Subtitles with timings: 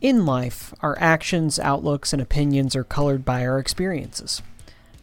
[0.00, 4.42] In life, our actions, outlooks, and opinions are colored by our experiences.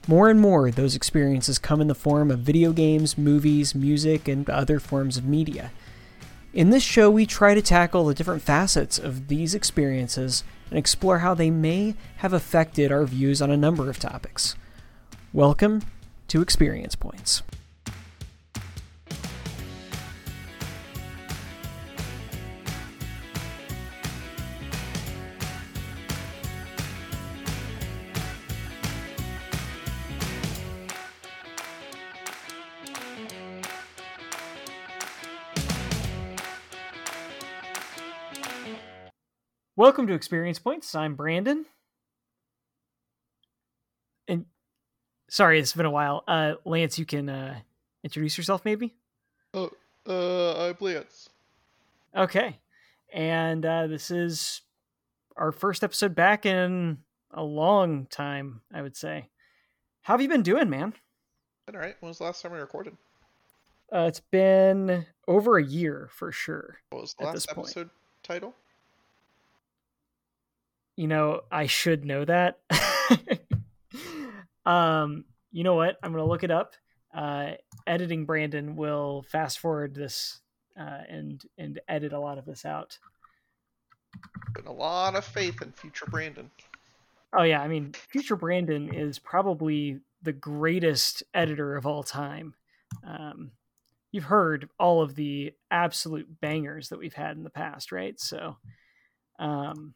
[0.07, 4.49] More and more, those experiences come in the form of video games, movies, music, and
[4.49, 5.73] other forms of media.
[6.53, 11.19] In this show, we try to tackle the different facets of these experiences and explore
[11.19, 14.55] how they may have affected our views on a number of topics.
[15.33, 15.81] Welcome
[16.29, 17.43] to Experience Points.
[39.77, 40.95] Welcome to Experience Points.
[40.95, 41.65] I'm Brandon.
[44.25, 44.45] And
[45.29, 46.23] sorry, it's been a while.
[46.25, 47.59] Uh, Lance, you can uh,
[48.01, 48.95] introduce yourself, maybe.
[49.53, 49.69] Oh,
[50.07, 51.27] uh, I'm Lance.
[52.15, 52.57] Okay,
[53.11, 54.61] and uh, this is
[55.35, 56.99] our first episode back in
[57.31, 58.61] a long time.
[58.73, 59.29] I would say.
[60.03, 60.93] How have you been doing, man?
[61.65, 61.97] Been all right.
[61.99, 62.95] When was the last time we recorded?
[63.91, 66.77] Uh, it's been over a year for sure.
[66.91, 67.89] What was the last episode
[68.23, 68.55] title?
[70.95, 72.59] You know, I should know that.
[74.65, 75.97] um, you know what?
[76.01, 76.73] I'm gonna look it up.
[77.13, 77.51] Uh,
[77.87, 80.39] editing Brandon will fast forward this
[80.79, 82.97] uh, and and edit a lot of this out.
[84.53, 86.49] Putting a lot of faith in future Brandon.
[87.33, 92.53] Oh yeah, I mean, future Brandon is probably the greatest editor of all time.
[93.05, 93.51] Um,
[94.11, 98.17] you've heard all of the absolute bangers that we've had in the past, right?
[98.19, 98.55] So,
[99.39, 99.93] um,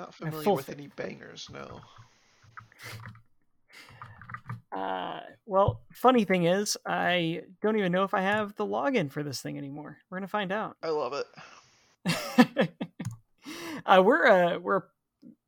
[0.00, 1.80] not familiar with any bangers, no.
[4.72, 9.22] Uh, well, funny thing is, I don't even know if I have the login for
[9.22, 9.98] this thing anymore.
[10.08, 10.76] We're gonna find out.
[10.82, 12.70] I love it.
[13.86, 14.82] uh, we're uh, we're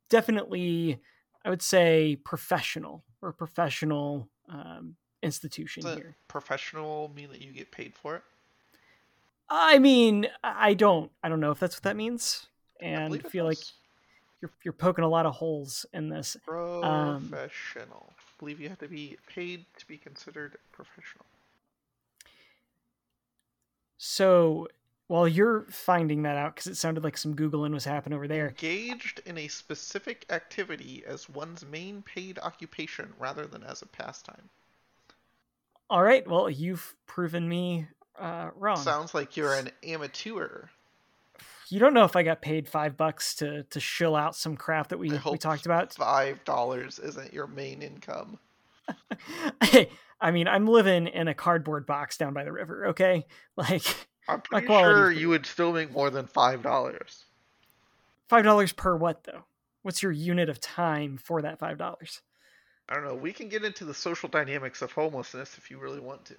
[0.09, 0.99] definitely,
[1.43, 3.03] I would say, professional.
[3.21, 6.15] We're a professional um, institution Does here.
[6.27, 8.23] Professional mean that you get paid for it?
[9.49, 11.11] I mean, I don't.
[11.23, 12.47] I don't know if that's what that means,
[12.81, 13.59] and I feel like
[14.43, 16.35] you're you're poking a lot of holes in this.
[16.49, 18.07] Um, professional.
[18.09, 21.25] Um, I believe you have to be paid to be considered professional.
[23.97, 24.67] So
[25.07, 28.49] while you're finding that out, because it sounded like some googling was happening over there,
[28.49, 34.49] engaged in a specific activity as one's main paid occupation rather than as a pastime.
[35.89, 36.27] All right.
[36.27, 37.87] Well, you've proven me
[38.19, 38.75] uh, wrong.
[38.75, 40.65] Sounds like you're an amateur
[41.69, 44.89] you don't know if I got paid five bucks to to shill out some crap
[44.89, 45.93] that we we talked about.
[45.93, 48.39] Five dollars isn't your main income.
[49.63, 52.87] hey, I mean, I'm living in a cardboard box down by the river.
[52.87, 53.25] Okay,
[53.55, 53.83] like
[54.27, 57.25] I'm pretty sure you would still make more than five dollars.
[58.27, 59.43] Five dollars per what though?
[59.81, 62.21] What's your unit of time for that five dollars?
[62.89, 63.15] I don't know.
[63.15, 66.35] We can get into the social dynamics of homelessness if you really want to.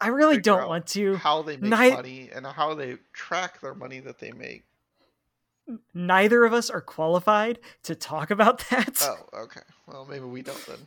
[0.00, 1.16] I really don't want to.
[1.16, 4.64] How they make money and how they track their money that they make.
[5.94, 8.98] Neither of us are qualified to talk about that.
[9.02, 9.62] Oh, okay.
[9.86, 10.78] Well, maybe we don't then.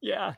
[0.00, 0.34] yeah.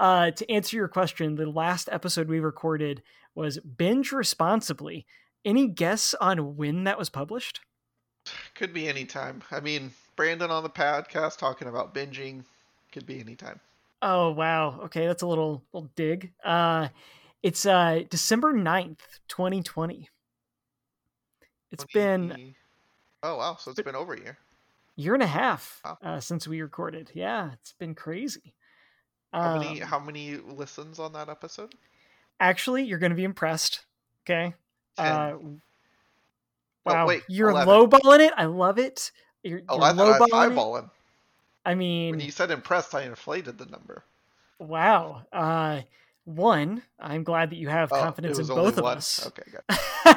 [0.00, 3.02] Uh, to answer your question, the last episode we recorded
[3.34, 5.04] was Binge Responsibly.
[5.44, 7.60] Any guess on when that was published?
[8.54, 9.42] Could be any time.
[9.50, 12.44] I mean, Brandon on the podcast talking about binging
[12.92, 13.60] could be any time.
[14.00, 14.80] Oh wow.
[14.84, 16.32] Okay, that's a little little dig.
[16.42, 16.88] Uh
[17.42, 20.08] it's uh December 9th, 2020.
[21.72, 21.92] It's 20...
[21.92, 22.54] been
[23.22, 24.38] Oh wow, so it's been over a year.
[24.96, 25.98] Year and a half wow.
[26.02, 27.10] uh, since we recorded.
[27.14, 28.54] Yeah, it's been crazy.
[29.32, 31.74] How um, many how many listens on that episode?
[32.38, 33.84] Actually, you're going to be impressed.
[34.24, 34.54] Okay.
[34.96, 35.56] Uh, oh,
[36.84, 37.68] wow, wait, you're 11.
[37.68, 38.32] lowballing it.
[38.36, 39.12] I love it.
[39.42, 40.84] You're, oh, you're I lowballing.
[40.84, 40.90] It.
[41.64, 44.02] I mean, when you said impressed, I inflated the number.
[44.58, 45.22] Wow.
[45.32, 45.80] Uh,
[46.36, 48.96] one, I'm glad that you have oh, confidence in both of one.
[48.98, 49.26] us.
[49.26, 50.16] Okay, good.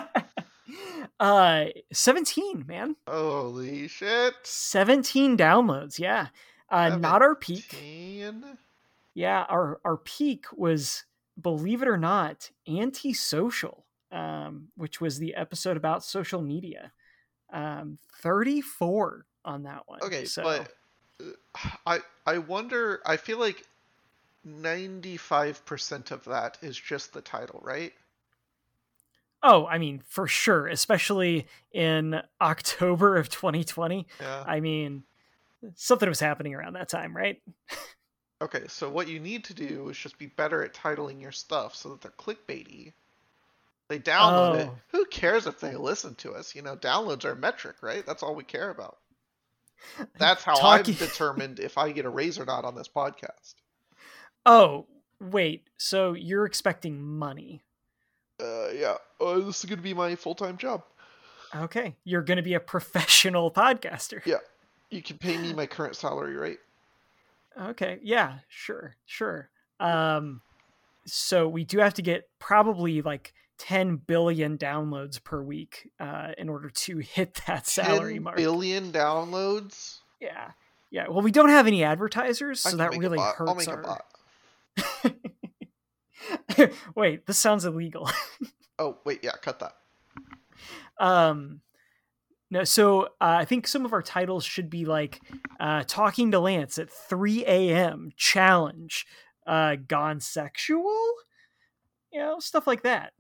[1.20, 2.96] uh, 17, man.
[3.08, 4.34] Holy shit.
[4.44, 6.28] 17 downloads, yeah.
[6.70, 7.02] Uh, 17?
[7.02, 7.76] not our peak.
[9.16, 11.06] Yeah, our our peak was,
[11.40, 16.92] believe it or not, antisocial, um, which was the episode about social media.
[17.52, 20.00] Um, 34 on that one.
[20.02, 20.42] Okay, so.
[20.42, 20.74] but
[21.22, 23.02] uh, I I wonder.
[23.06, 23.64] I feel like
[24.48, 27.94] 95% of that is just the title, right?
[29.42, 34.08] Oh, I mean, for sure, especially in October of 2020.
[34.22, 34.44] Yeah.
[34.48, 35.04] I mean,
[35.76, 37.42] something was happening around that time, right?
[38.42, 41.76] okay, so what you need to do is just be better at titling your stuff
[41.76, 42.94] so that they're clickbaity.
[43.90, 44.70] They download it.
[44.72, 44.78] Oh.
[44.94, 46.56] Who cares if they listen to us?
[46.56, 48.06] You know, downloads are a metric, right?
[48.06, 48.98] That's all we care about.
[50.18, 53.56] That's how Talking- I've determined if I get a raise or not on this podcast.
[54.46, 54.86] Oh,
[55.20, 55.68] wait.
[55.78, 57.64] So you're expecting money?
[58.42, 60.84] Uh, yeah, uh, this is gonna be my full time job.
[61.56, 64.26] Okay, you're going to be a professional podcaster.
[64.26, 64.38] Yeah,
[64.90, 66.58] you can pay me my current salary, right?
[67.60, 69.50] Okay, yeah, sure, sure.
[69.80, 70.42] Um,
[71.06, 76.50] so we do have to get probably like 10 billion downloads per week uh, in
[76.50, 78.38] order to hit that salary 10 mark.
[78.38, 80.00] billion downloads.
[80.20, 80.52] Yeah,
[80.90, 81.08] yeah.
[81.08, 83.80] Well, we don't have any advertisers, so that really hurts I'll make our.
[83.80, 84.06] a bot.
[86.96, 88.10] Wait, this sounds illegal.
[88.80, 89.76] Oh wait, yeah, cut that.
[90.98, 91.62] um
[92.50, 95.22] no so uh, i think some of our titles should be like
[95.60, 99.06] uh talking to lance at 3 a.m challenge
[99.46, 101.14] uh gone sexual
[102.12, 103.14] you know stuff like that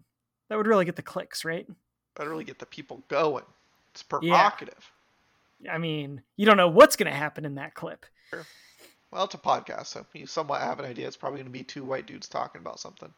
[0.49, 1.67] that would really get the clicks right
[2.15, 3.45] Better really get the people going.
[3.91, 4.91] It's provocative.
[5.71, 8.07] i mean you don't know what's going to happen in that clip
[9.13, 11.05] Well, it's a podcast, so you somewhat have an idea.
[11.05, 13.13] It's probably going to be two white dudes talking about something.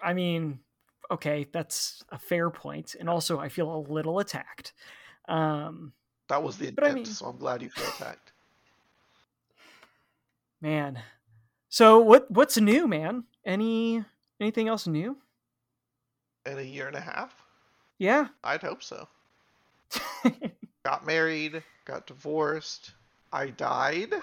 [0.00, 0.60] i mean
[1.10, 4.72] okay that's a fair point and also i feel a little attacked
[5.28, 5.92] um
[6.28, 8.32] That was the But I intent, mean- so I'm glad you feel attacked.
[10.60, 11.02] man
[11.68, 14.04] so what what's new man any
[14.40, 15.16] anything else new
[16.46, 17.34] In a year and a half,
[17.98, 19.06] yeah I'd hope so.
[20.84, 22.92] Got married, got divorced,
[23.32, 24.14] I died.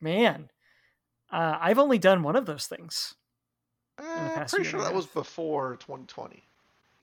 [0.00, 0.50] Man,
[1.30, 3.14] uh, I've only done one of those things.
[3.98, 4.02] Eh,
[4.34, 6.44] past pretty sure that was before 2020.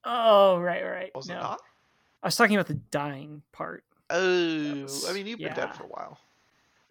[0.06, 1.12] Oh, right, right.
[1.16, 1.62] Was no, it not?
[2.24, 3.84] I was talking about the dying part.
[4.10, 5.56] Oh, was- I mean, you've been yeah.
[5.56, 6.20] dead for a while.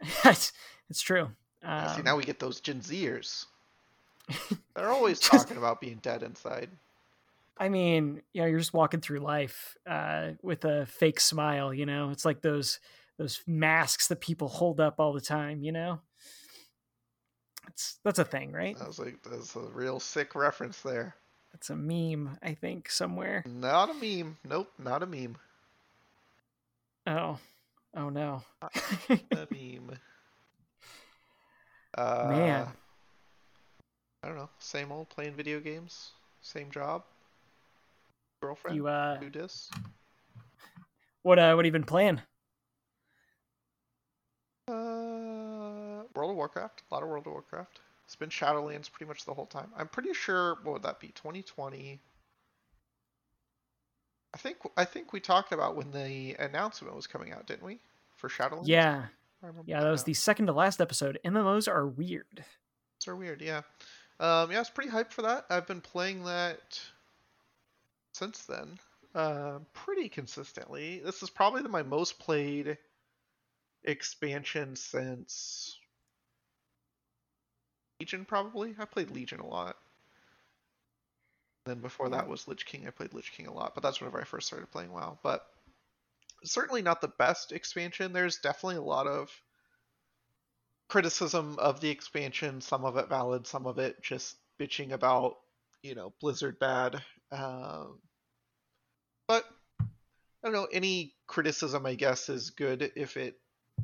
[0.24, 0.52] it's,
[0.90, 1.30] it's true.
[1.62, 3.46] See, Um, now we get those Gen Zers.
[4.74, 6.70] They're always Just- talking about being dead inside.
[7.56, 11.72] I mean, you know, you're just walking through life uh, with a fake smile.
[11.72, 12.80] You know, it's like those
[13.18, 15.62] those masks that people hold up all the time.
[15.62, 16.00] You know,
[17.68, 18.76] it's that's a thing, right?
[18.80, 21.14] I was like, that's a real sick reference there.
[21.52, 23.44] That's a meme, I think, somewhere.
[23.46, 24.36] Not a meme.
[24.44, 25.36] Nope, not a meme.
[27.06, 27.38] Oh,
[27.96, 28.42] oh no.
[29.08, 29.98] A meme.
[31.96, 32.66] Uh, Man.
[34.22, 34.48] I don't know.
[34.58, 36.10] Same old playing video games.
[36.40, 37.04] Same job.
[38.40, 38.76] Girlfriend.
[38.76, 39.70] you uh, Do this.
[41.22, 42.20] what uh, what have you been playing?
[44.68, 46.82] Uh, World of Warcraft.
[46.90, 47.80] A lot of World of Warcraft.
[48.04, 49.70] It's been Shadowlands pretty much the whole time.
[49.76, 50.56] I'm pretty sure.
[50.62, 51.08] What would that be?
[51.08, 52.00] 2020.
[54.34, 57.78] I think I think we talked about when the announcement was coming out, didn't we?
[58.16, 58.66] For Shadowlands.
[58.66, 59.06] Yeah,
[59.66, 60.06] yeah, that was now.
[60.06, 61.18] the second to last episode.
[61.24, 62.44] MMOs are weird.
[63.04, 63.62] They're weird, yeah.
[64.20, 65.44] Um, yeah, I was pretty hyped for that.
[65.50, 66.80] I've been playing that
[68.12, 68.78] since then,
[69.14, 71.00] uh, pretty consistently.
[71.04, 72.78] This is probably the, my most played
[73.84, 75.78] expansion since
[78.00, 78.74] Legion, probably.
[78.78, 79.76] I played Legion a lot.
[81.66, 82.86] Then before that was Lich King.
[82.86, 85.18] I played Lich King a lot, but that's whenever I first started playing WoW.
[85.22, 85.46] But
[86.44, 88.12] certainly not the best expansion.
[88.12, 89.30] There's definitely a lot of
[90.88, 95.36] criticism of the expansion, some of it valid, some of it just bitching about,
[95.82, 97.02] you know, Blizzard bad.
[97.32, 97.98] Um,
[99.26, 99.44] but
[99.80, 99.86] I
[100.42, 103.36] don't know, any criticism, I guess, is good if it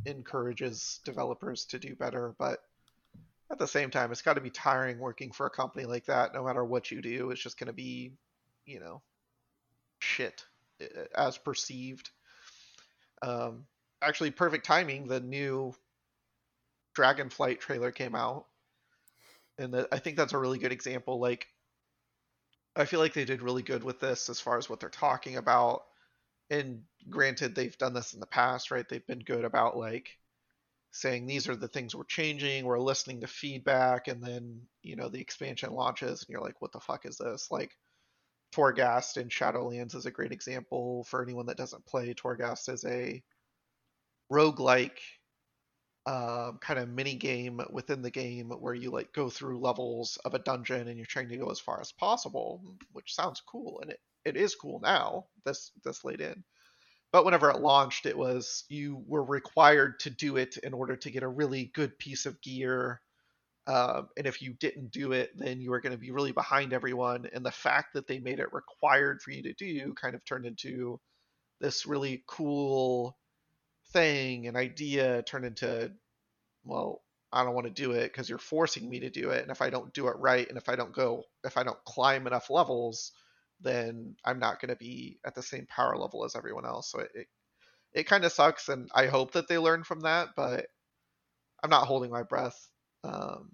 [0.06, 2.34] encourages developers to do better.
[2.38, 2.58] But
[3.50, 6.34] at the same time, it's got to be tiring working for a company like that.
[6.34, 8.12] No matter what you do, it's just going to be,
[8.66, 9.02] you know,
[9.98, 10.44] shit
[10.80, 12.10] uh, as perceived.
[13.22, 13.66] Um,
[14.00, 15.08] actually, perfect timing.
[15.08, 15.74] The new
[16.96, 18.46] Dragonflight trailer came out,
[19.58, 21.20] and the, I think that's a really good example.
[21.20, 21.48] Like,
[22.76, 25.36] I feel like they did really good with this as far as what they're talking
[25.36, 25.84] about.
[26.50, 28.88] And granted, they've done this in the past, right?
[28.88, 30.18] They've been good about like
[30.92, 35.08] saying these are the things we're changing, we're listening to feedback, and then you know
[35.08, 37.50] the expansion launches, and you're like, what the fuck is this?
[37.50, 37.76] Like,
[38.52, 42.12] Torghast in Shadowlands is a great example for anyone that doesn't play.
[42.14, 43.22] Torghast is a
[44.32, 44.98] roguelike
[46.06, 50.34] um, kind of mini game within the game where you like go through levels of
[50.34, 53.92] a dungeon and you're trying to go as far as possible, which sounds cool, and
[53.92, 55.26] it, it is cool now.
[55.44, 56.44] This this late in,
[57.12, 61.10] but whenever it launched, it was you were required to do it in order to
[61.10, 63.00] get a really good piece of gear.
[63.66, 66.72] Um, and if you didn't do it, then you were going to be really behind
[66.72, 67.28] everyone.
[67.32, 70.46] And the fact that they made it required for you to do kind of turned
[70.46, 70.98] into
[71.60, 73.16] this really cool
[73.92, 75.92] thing, an idea turned into,
[76.64, 79.42] well, I don't want to do it because you're forcing me to do it.
[79.42, 81.82] And if I don't do it right, and if I don't go, if I don't
[81.84, 83.12] climb enough levels,
[83.62, 86.90] then I'm not going to be at the same power level as everyone else.
[86.90, 87.26] So it, it,
[87.92, 88.68] it kind of sucks.
[88.68, 90.66] And I hope that they learn from that, but
[91.62, 92.68] I'm not holding my breath.
[93.04, 93.52] Um,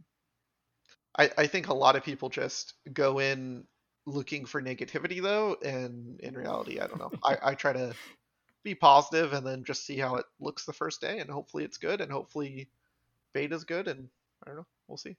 [1.19, 3.65] I, I think a lot of people just go in
[4.07, 5.57] looking for negativity though.
[5.65, 7.13] And in reality, I don't know.
[7.25, 7.95] I, I try to
[8.63, 11.19] be positive and then just see how it looks the first day.
[11.19, 12.01] And hopefully it's good.
[12.01, 12.69] And hopefully
[13.33, 13.89] beta's good.
[13.89, 14.09] And
[14.43, 14.67] I don't know.
[14.87, 15.17] We'll see.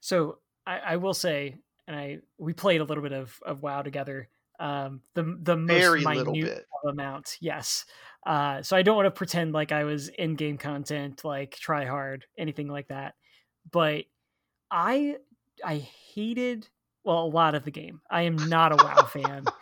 [0.00, 1.56] So I, I will say,
[1.88, 4.28] and I we played a little bit of, of WoW together.
[4.60, 6.66] Um, the the most Very minute little bit.
[6.86, 7.86] amount, yes.
[8.26, 11.86] Uh, so I don't want to pretend like I was in game content, like try
[11.86, 13.14] hard, anything like that.
[13.72, 14.04] But
[14.70, 15.16] I
[15.64, 16.68] I hated
[17.04, 18.02] well a lot of the game.
[18.10, 19.44] I am not a WoW fan.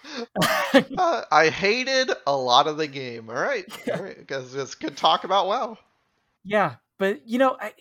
[0.98, 3.30] Uh, I hated a lot of the game.
[3.30, 3.64] All right,
[3.94, 5.78] all right, because it's good talk about WoW.
[6.44, 7.72] Yeah, but you know, I,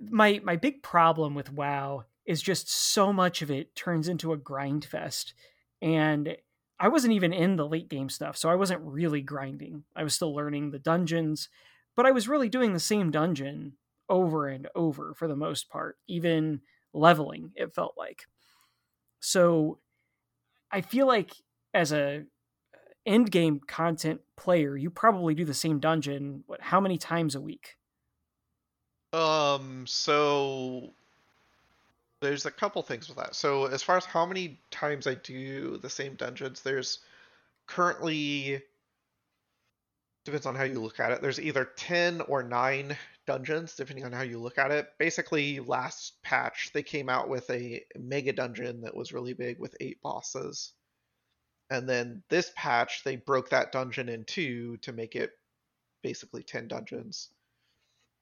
[0.00, 4.36] my my big problem with WoW is just so much of it turns into a
[4.36, 5.34] grind fest,
[5.82, 6.36] and
[6.78, 9.84] I wasn't even in the late game stuff, so I wasn't really grinding.
[9.94, 11.48] I was still learning the dungeons,
[11.94, 13.76] but I was really doing the same dungeon
[14.08, 16.62] over and over for the most part, even
[16.92, 17.52] leveling.
[17.56, 18.26] It felt like
[19.20, 19.80] so.
[20.70, 21.32] I feel like
[21.72, 22.26] as a
[23.06, 26.44] end game content player, you probably do the same dungeon.
[26.46, 26.60] What?
[26.62, 27.78] How many times a week?
[29.12, 30.94] Um, so
[32.24, 33.34] there's a couple things with that.
[33.34, 37.00] So as far as how many times I do the same dungeons, there's
[37.66, 38.62] currently
[40.24, 41.20] depends on how you look at it.
[41.20, 44.88] There's either 10 or 9 dungeons depending on how you look at it.
[44.98, 49.76] Basically, last patch they came out with a mega dungeon that was really big with
[49.78, 50.72] 8 bosses.
[51.68, 55.32] And then this patch they broke that dungeon in two to make it
[56.02, 57.28] basically 10 dungeons.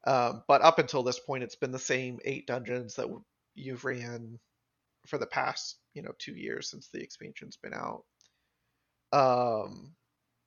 [0.04, 3.08] Um, but up until this point, it's been the same eight dungeons that
[3.54, 4.38] you've ran
[5.06, 8.04] for the past, you know, two years since the expansion's been out.
[9.12, 9.94] Um,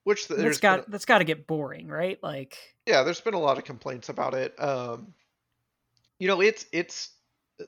[0.04, 2.20] which That's there's got been, that's got to get boring, right?
[2.22, 4.54] Like, yeah, there's been a lot of complaints about it.
[4.62, 5.14] Um,
[6.20, 7.12] you know, it's it's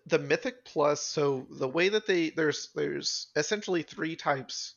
[0.06, 1.01] the Mythic Plus.
[1.01, 4.75] So the way that they there's there's essentially three types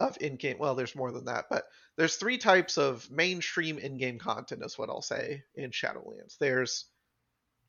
[0.00, 0.56] of in-game.
[0.58, 1.64] Well, there's more than that, but
[1.96, 6.36] there's three types of mainstream in-game content, is what I'll say in Shadowlands.
[6.38, 6.86] There's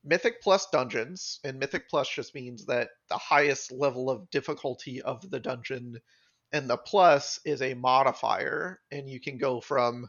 [0.05, 5.27] Mythic Plus dungeons, and Mythic Plus just means that the highest level of difficulty of
[5.29, 5.99] the dungeon,
[6.51, 10.07] and the plus is a modifier, and you can go from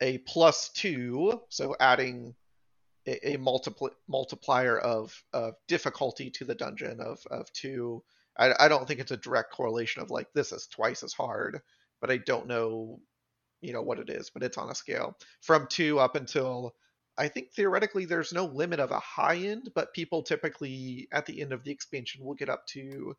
[0.00, 2.34] a plus two, so adding
[3.06, 8.04] a, a multipli- multiplier of, of difficulty to the dungeon of, of two.
[8.38, 11.60] I, I don't think it's a direct correlation of like this is twice as hard,
[12.00, 13.00] but I don't know,
[13.60, 16.74] you know, what it is, but it's on a scale from two up until
[17.18, 21.40] I think theoretically there's no limit of a high end, but people typically at the
[21.40, 23.16] end of the expansion will get up to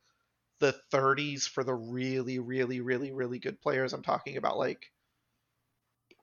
[0.60, 3.94] the 30s for the really, really, really, really good players.
[3.94, 4.92] I'm talking about like,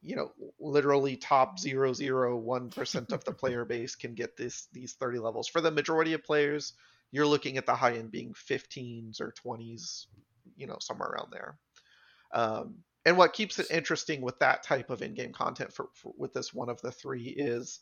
[0.03, 5.49] you know, literally top 001% of the player base can get this these 30 levels.
[5.49, 6.75] For the majority of players,
[7.11, 10.07] you're looking at the high end being 15s or 20s,
[10.57, 11.59] you know, somewhere around there.
[12.33, 16.33] Um, and what keeps it interesting with that type of in-game content for, for, with
[16.33, 17.81] this one of the three is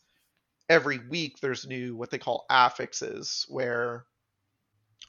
[0.69, 4.05] every week there's new what they call affixes where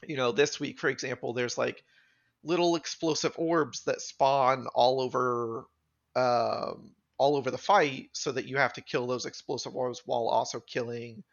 [0.05, 1.83] you know this week for example there's like
[2.43, 5.65] little explosive orbs that spawn all over
[6.15, 10.27] um, all over the fight so that you have to kill those explosive orbs while
[10.27, 11.23] also killing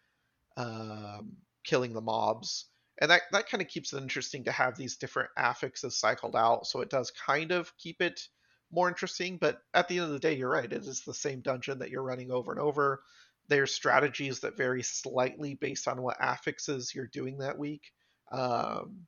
[0.56, 2.66] um, killing the mobs.
[3.00, 6.66] And that, that kind of keeps it interesting to have these different affixes cycled out.
[6.66, 8.28] So it does kind of keep it
[8.73, 9.37] more interesting.
[9.37, 10.73] But at the end of the day, you're right.
[10.73, 13.02] It is the same dungeon that you're running over and over.
[13.49, 17.93] There's strategies that vary slightly based on what affixes you're doing that week.
[18.31, 19.07] Um,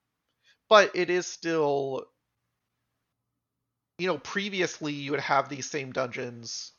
[0.69, 2.05] but it is still,
[3.99, 6.73] you know, previously you would have these same dungeons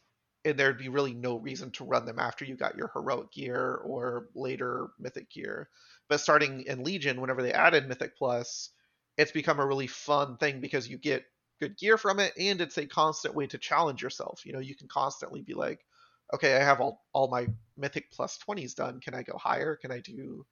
[0.46, 3.82] and there'd be really no reason to run them after you got your heroic gear
[3.84, 5.70] or later mythic gear.
[6.08, 8.70] But starting in Legion, whenever they added Mythic Plus,
[9.18, 11.25] it's become a really fun thing because you get
[11.59, 14.75] good gear from it and it's a constant way to challenge yourself you know you
[14.75, 15.85] can constantly be like
[16.33, 17.47] okay i have all, all my
[17.77, 20.45] mythic plus 20s done can i go higher can i do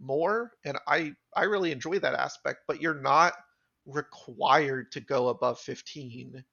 [0.00, 3.34] more and i i really enjoy that aspect but you're not
[3.86, 6.44] required to go above 15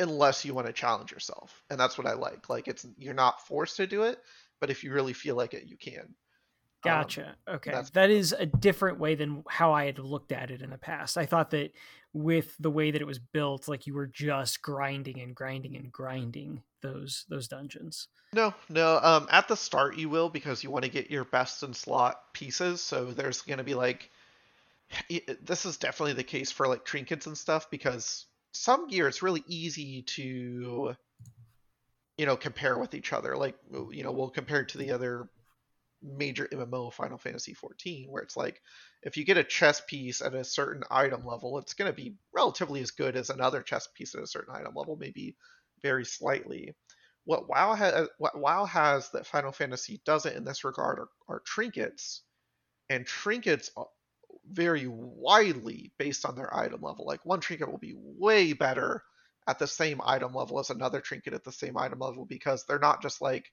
[0.00, 3.46] unless you want to challenge yourself and that's what i like like it's you're not
[3.46, 4.18] forced to do it
[4.60, 6.14] but if you really feel like it you can
[6.82, 7.34] Gotcha.
[7.46, 7.70] Um, okay.
[7.70, 10.76] that's- That is a different way than how I had looked at it in the
[10.76, 11.16] past.
[11.16, 11.72] I thought that
[12.14, 15.92] with the way that it was built like you were just grinding and grinding and
[15.92, 18.08] grinding those those dungeons.
[18.32, 21.62] No no um at the start you will because you want to get your best
[21.62, 24.10] in slot pieces so there's going to be like
[25.42, 29.42] this is definitely the case for like trinkets and stuff because some gear it's really
[29.48, 30.94] easy to
[32.16, 33.56] you know compare with each other like
[33.90, 35.28] you know we'll compare it to the other
[36.04, 38.60] major MMO Final Fantasy 14 where it's like
[39.02, 42.14] if you get a chest piece at a certain item level it's going to be
[42.34, 45.36] relatively as good as another chest piece at a certain item level maybe
[45.84, 46.74] very slightly.
[47.24, 51.42] What WoW has what WoW has that Final Fantasy doesn't in this regard are, are
[51.46, 52.22] trinkets.
[52.90, 53.70] And trinkets
[54.50, 57.06] vary widely based on their item level.
[57.06, 59.02] Like one trinket will be way better
[59.46, 62.78] at the same item level as another trinket at the same item level because they're
[62.78, 63.50] not just like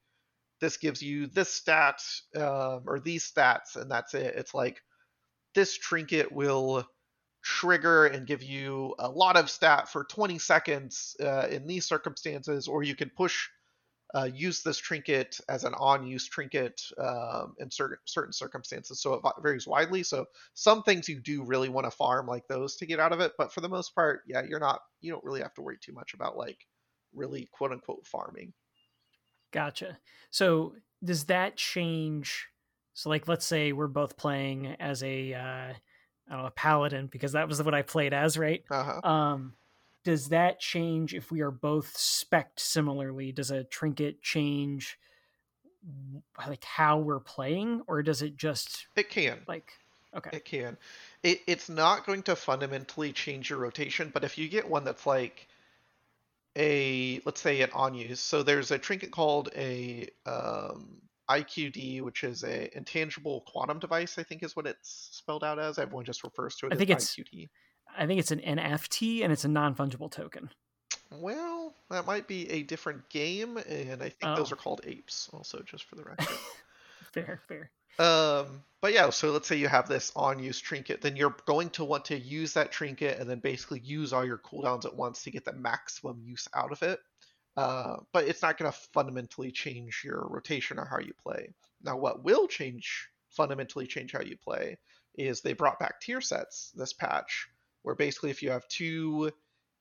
[0.62, 2.02] this gives you this stat
[2.38, 4.82] um, or these stats and that's it it's like
[5.54, 6.86] this trinket will
[7.44, 12.68] trigger and give you a lot of stat for 20 seconds uh, in these circumstances
[12.68, 13.48] or you can push
[14.14, 19.02] uh, use this trinket as an on-use trinket um, in certain certain circumstances.
[19.02, 20.04] So it varies widely.
[20.04, 23.22] So some things you do really want to farm like those to get out of
[23.22, 25.78] it, but for the most part, yeah, you're not you don't really have to worry
[25.82, 26.58] too much about like
[27.14, 28.54] really quote unquote farming.
[29.52, 29.98] Gotcha.
[30.30, 32.48] So does that change?
[32.94, 35.76] So like, let's say we're both playing as a, uh, I
[36.30, 38.64] don't know, a paladin because that was what I played as, right?
[38.70, 39.08] Uh-huh.
[39.08, 39.54] Um,
[40.04, 43.32] does that change if we are both spec similarly?
[43.32, 44.98] Does a trinket change
[46.48, 48.88] like how we're playing, or does it just?
[48.96, 49.40] It can.
[49.48, 49.74] Like,
[50.16, 50.78] okay, it can.
[51.24, 55.06] It, it's not going to fundamentally change your rotation, but if you get one that's
[55.06, 55.48] like
[56.58, 58.20] a let's say an on use.
[58.20, 64.18] So there's a trinket called a um, IQD, which is a intangible quantum device.
[64.18, 65.80] I think is what it's spelled out as.
[65.80, 66.74] Everyone just refers to it.
[66.74, 67.50] I think it's IQD.
[67.98, 70.50] I think it's an NFT and it's a non fungible token.
[71.12, 74.36] Well, that might be a different game, and I think oh.
[74.36, 75.30] those are called apes.
[75.34, 76.28] Also, just for the record.
[77.14, 77.70] fair, fair.
[78.00, 81.70] Um, but yeah, so let's say you have this on use trinket, then you're going
[81.72, 85.24] to want to use that trinket and then basically use all your cooldowns at once
[85.24, 87.00] to get the maximum use out of it.
[87.56, 91.50] Uh, but it's not going to fundamentally change your rotation or how you play.
[91.84, 94.78] Now, what will change fundamentally change how you play
[95.16, 97.48] is they brought back tier sets this patch,
[97.82, 99.32] where basically if you have two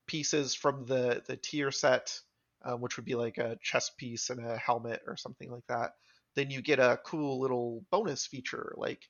[0.06, 2.18] pieces from the the tier set,
[2.64, 5.92] um, which would be like a chest piece and a helmet or something like that,
[6.36, 8.74] then you get a cool little bonus feature.
[8.76, 9.02] Like,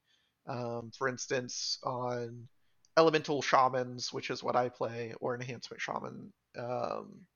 [0.46, 2.48] um, for instance, on
[2.96, 6.32] Elemental Shamans, which is what I play, or Enhancement Shaman.
[6.58, 7.26] Um,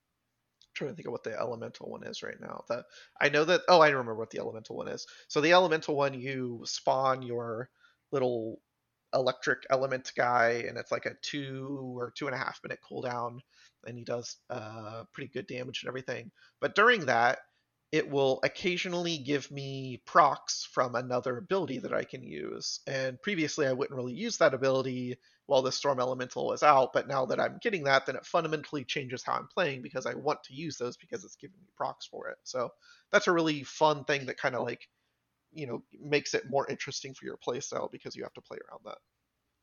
[0.75, 2.65] trying to think of what the elemental one is right now.
[2.69, 2.85] The
[3.21, 5.07] I know that oh I remember what the elemental one is.
[5.29, 7.71] So the elemental one you spawn your
[8.13, 8.61] little
[9.15, 13.39] electric element guy and it's like a two or two and a half minute cooldown
[13.87, 16.31] and he does uh, pretty good damage and everything.
[16.61, 17.39] But during that
[17.95, 22.81] it will occasionally give me procs from another ability that I can use.
[22.89, 27.07] And previously, I wouldn't really use that ability while the Storm Elemental was out, but
[27.07, 30.43] now that I'm getting that, then it fundamentally changes how I'm playing because I want
[30.43, 32.39] to use those because it's giving me procs for it.
[32.43, 32.71] So
[33.13, 34.89] that's a really fun thing that kind of like,
[35.53, 38.81] you know, makes it more interesting for your playstyle because you have to play around
[38.87, 38.99] that.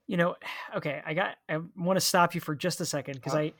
[0.07, 0.37] You know,
[0.77, 3.53] okay, I got, I want to stop you for just a second because uh, I,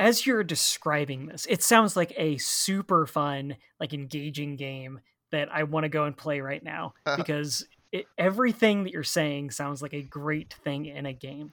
[0.00, 5.64] as you're describing this, it sounds like a super fun, like engaging game that I
[5.64, 9.92] want to go and play right now because it, everything that you're saying sounds like
[9.92, 11.52] a great thing in a game.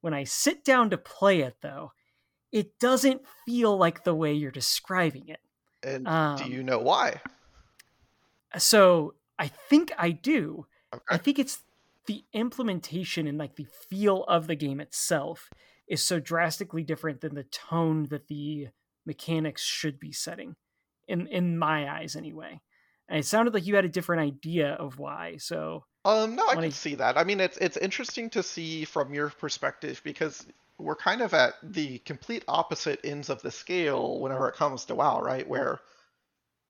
[0.00, 1.92] When I sit down to play it, though,
[2.50, 5.40] it doesn't feel like the way you're describing it.
[5.84, 7.20] And um, do you know why?
[8.56, 10.66] So I think I do.
[10.92, 11.04] Okay.
[11.10, 11.60] I think it's
[12.06, 15.48] the implementation and like the feel of the game itself
[15.88, 18.68] is so drastically different than the tone that the
[19.06, 20.54] mechanics should be setting
[21.06, 22.60] in in my eyes anyway.
[23.08, 26.54] And it sounded like you had a different idea of why so um no i
[26.54, 26.68] can I...
[26.70, 27.16] see that.
[27.16, 30.46] I mean it's it's interesting to see from your perspective because
[30.78, 34.94] we're kind of at the complete opposite ends of the scale whenever it comes to
[34.94, 35.48] wow right?
[35.48, 35.80] Where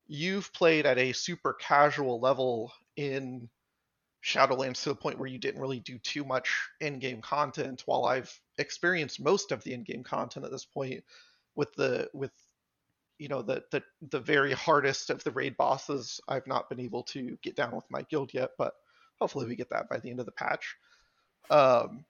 [0.07, 3.49] you've played at a super casual level in
[4.23, 8.33] Shadowlands to the point where you didn't really do too much in-game content, while I've
[8.59, 11.03] experienced most of the in-game content at this point
[11.55, 12.31] with the with
[13.17, 16.21] you know the the the very hardest of the raid bosses.
[16.27, 18.73] I've not been able to get down with my guild yet, but
[19.19, 20.75] hopefully we get that by the end of the patch.
[21.49, 22.05] Um,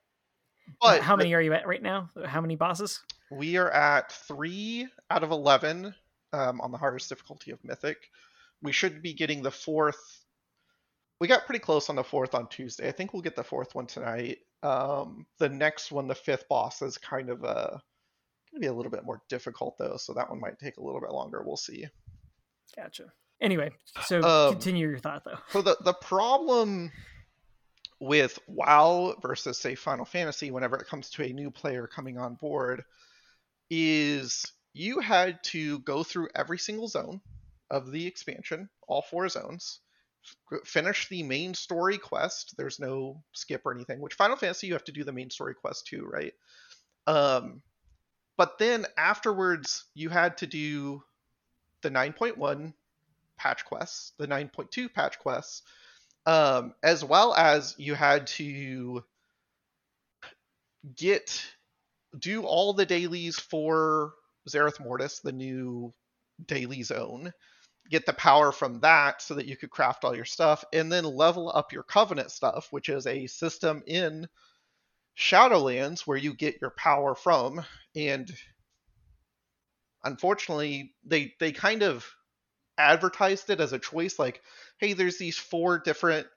[0.81, 2.09] but how many are you at right now?
[2.25, 3.01] How many bosses?
[3.31, 5.95] We are at three out of eleven
[6.33, 7.97] um, on the hardest difficulty of Mythic.
[8.61, 10.25] We should be getting the fourth
[11.19, 12.87] we got pretty close on the fourth on Tuesday.
[12.87, 14.39] I think we'll get the fourth one tonight.
[14.63, 17.81] Um, the next one, the fifth boss, is kind of a
[18.51, 21.01] gonna be a little bit more difficult though, so that one might take a little
[21.01, 21.41] bit longer.
[21.43, 21.85] We'll see.
[22.75, 23.05] Gotcha.
[23.41, 23.71] Anyway,
[24.05, 25.37] so Um, continue your thought though.
[25.49, 26.91] So the the problem
[27.99, 32.35] with WoW versus say Final Fantasy whenever it comes to a new player coming on
[32.35, 32.83] board
[33.69, 37.21] is you had to go through every single zone
[37.69, 39.79] of the expansion, all four zones,
[40.65, 42.55] finish the main story quest.
[42.57, 43.99] There's no skip or anything.
[43.99, 46.33] Which Final Fantasy you have to do the main story quest too, right?
[47.07, 47.61] Um,
[48.37, 51.03] but then afterwards you had to do
[51.81, 52.73] the 9.1
[53.37, 55.63] patch quests, the 9.2 patch quests,
[56.25, 59.03] um, as well as you had to
[60.95, 61.43] get
[62.17, 64.13] do all the dailies for
[64.49, 65.93] Zereth Mortis, the new
[66.45, 67.33] daily zone,
[67.89, 71.03] get the power from that so that you could craft all your stuff, and then
[71.03, 74.27] level up your Covenant stuff, which is a system in
[75.17, 77.65] Shadowlands where you get your power from.
[77.95, 78.31] And
[80.03, 82.05] unfortunately, they they kind of
[82.77, 84.41] advertised it as a choice, like,
[84.77, 86.27] hey, there's these four different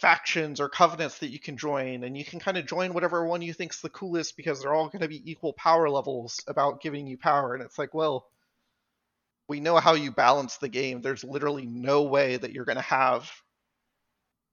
[0.00, 3.40] factions or covenants that you can join and you can kind of join whatever one
[3.40, 7.06] you think's the coolest because they're all going to be equal power levels about giving
[7.06, 8.26] you power and it's like well
[9.48, 11.02] we know how you balance the game.
[11.02, 13.30] There's literally no way that you're going to have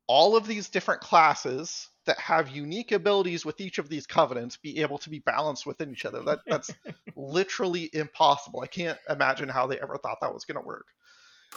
[0.08, 4.82] all of these different classes that have unique abilities with each of these covenants be
[4.82, 6.22] able to be balanced within each other.
[6.24, 6.72] That that's
[7.16, 8.60] literally impossible.
[8.62, 10.88] I can't imagine how they ever thought that was going to work.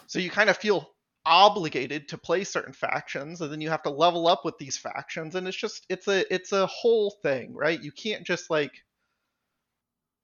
[0.06, 0.88] So you kind of feel
[1.24, 5.34] obligated to play certain factions and then you have to level up with these factions
[5.34, 7.82] and it's just it's a it's a whole thing right?
[7.82, 8.72] You can't just like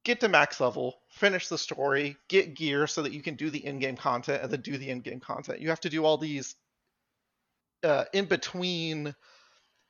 [0.05, 3.65] get to max level finish the story get gear so that you can do the
[3.65, 6.55] in-game content and then do the in-game content you have to do all these
[7.85, 9.15] uh, in between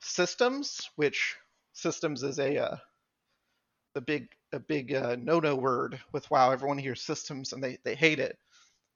[0.01, 1.37] systems which
[1.73, 2.77] systems is a uh,
[3.95, 7.95] the big a big uh, no-no word with wow everyone hears systems and they they
[7.95, 8.39] hate it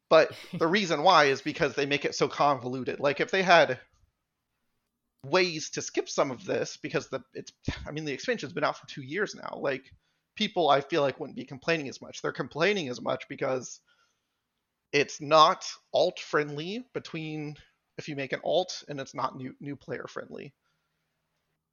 [0.09, 3.01] but the reason why is because they make it so convoluted.
[3.01, 3.79] Like if they had
[5.25, 7.53] ways to skip some of this, because the it's
[7.87, 9.59] I mean the expansion's been out for two years now.
[9.61, 9.93] Like
[10.37, 12.23] people I feel like wouldn't be complaining as much.
[12.23, 13.81] They're complaining as much because
[14.93, 17.57] it's not alt friendly between
[17.99, 20.55] if you make an alt and it's not new new player friendly.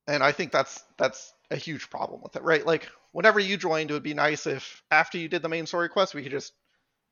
[0.08, 2.66] And I think that's that's a huge problem with it, right?
[2.66, 5.90] Like whenever you joined, it would be nice if after you did the main story
[5.90, 6.54] quest, we could just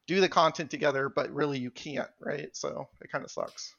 [0.08, 2.50] do the content together, but really you can't, right?
[2.54, 3.76] So it kind of sucks.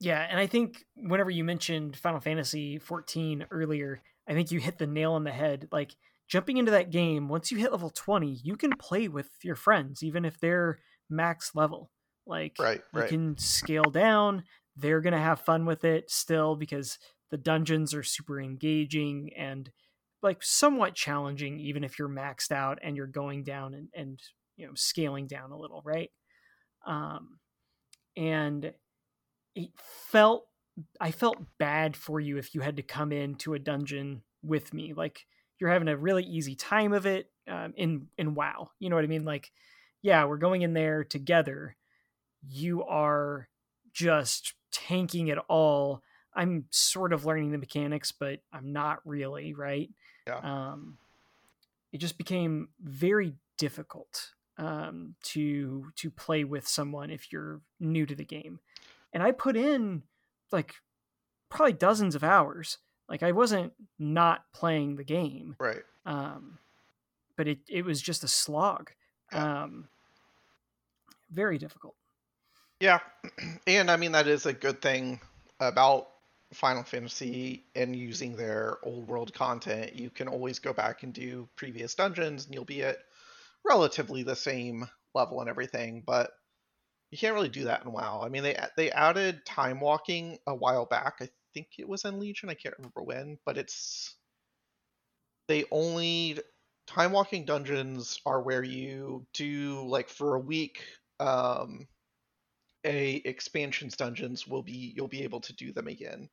[0.00, 4.78] Yeah, and I think whenever you mentioned Final Fantasy 14 earlier, I think you hit
[4.78, 5.68] the nail on the head.
[5.72, 5.94] Like
[6.28, 10.02] jumping into that game, once you hit level 20, you can play with your friends
[10.02, 10.78] even if they're
[11.10, 11.90] max level.
[12.26, 13.08] Like right, you right.
[13.08, 14.44] can scale down,
[14.76, 16.98] they're going to have fun with it still because
[17.30, 19.70] the dungeons are super engaging and
[20.22, 24.20] like somewhat challenging even if you're maxed out and you're going down and, and
[24.56, 26.10] you know scaling down a little right
[26.86, 27.38] um
[28.16, 28.72] and
[29.54, 30.46] it felt
[31.00, 34.92] i felt bad for you if you had to come into a dungeon with me
[34.94, 35.26] like
[35.58, 39.04] you're having a really easy time of it um, in in wow you know what
[39.04, 39.50] i mean like
[40.02, 41.76] yeah we're going in there together
[42.46, 43.48] you are
[43.92, 46.02] just tanking it all
[46.34, 49.90] i'm sort of learning the mechanics but i'm not really right
[50.26, 50.38] Yeah.
[50.72, 50.98] um
[51.92, 58.14] it just became very difficult um, to to play with someone if you're new to
[58.14, 58.58] the game.
[59.12, 60.02] And I put in
[60.52, 60.74] like
[61.48, 62.78] probably dozens of hours.
[63.08, 65.82] Like I wasn't not playing the game, Right.
[66.06, 66.58] um,
[67.36, 68.90] but it it was just a slog.
[69.32, 69.62] Yeah.
[69.64, 69.88] Um,
[71.30, 71.94] very difficult.
[72.80, 73.00] Yeah.
[73.66, 75.20] And I mean that is a good thing
[75.60, 76.08] about
[76.54, 79.94] Final Fantasy and using their old world content.
[79.94, 82.98] You can always go back and do previous dungeons and you'll be at
[83.64, 86.30] relatively the same level and everything, but
[87.10, 88.22] you can't really do that in WoW.
[88.24, 91.14] I mean they they added time walking a while back.
[91.20, 92.50] I think it was in Legion.
[92.50, 94.16] I can't remember when, but it's
[95.48, 96.38] they only
[96.86, 100.82] time walking dungeons are where you do like for a week
[101.20, 101.86] um
[102.84, 106.28] a expansions dungeons will be you'll be able to do them again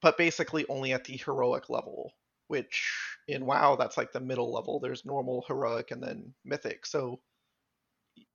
[0.00, 2.12] but basically only at the heroic level
[2.48, 7.20] which in wow that's like the middle level there's normal heroic and then mythic so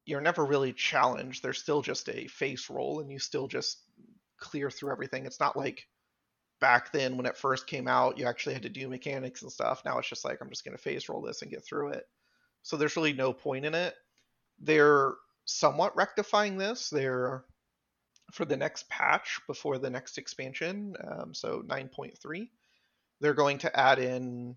[0.05, 1.43] you're never really challenged.
[1.43, 3.79] There's still just a face roll and you still just
[4.39, 5.25] clear through everything.
[5.25, 5.87] It's not like
[6.59, 9.81] back then when it first came out you actually had to do mechanics and stuff.
[9.83, 12.05] Now it's just like i'm just going to face roll this and get through it.
[12.63, 13.95] So there's really no point in it.
[14.59, 15.13] They're
[15.45, 16.89] somewhat rectifying this.
[16.89, 17.43] They're
[18.31, 22.47] for the next patch before the next expansion, um, so 9.3,
[23.19, 24.55] they're going to add in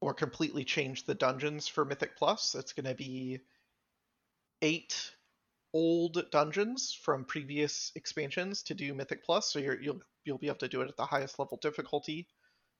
[0.00, 2.54] or completely change the dungeons for Mythic Plus.
[2.54, 3.40] It's going to be
[4.62, 5.14] eight
[5.72, 10.48] old dungeons from previous expansions to do Mythic Plus, so you will you'll, you'll be
[10.48, 12.26] able to do it at the highest level difficulty,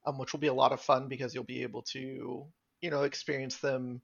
[0.07, 2.47] um, which will be a lot of fun because you'll be able to
[2.81, 4.03] you know experience them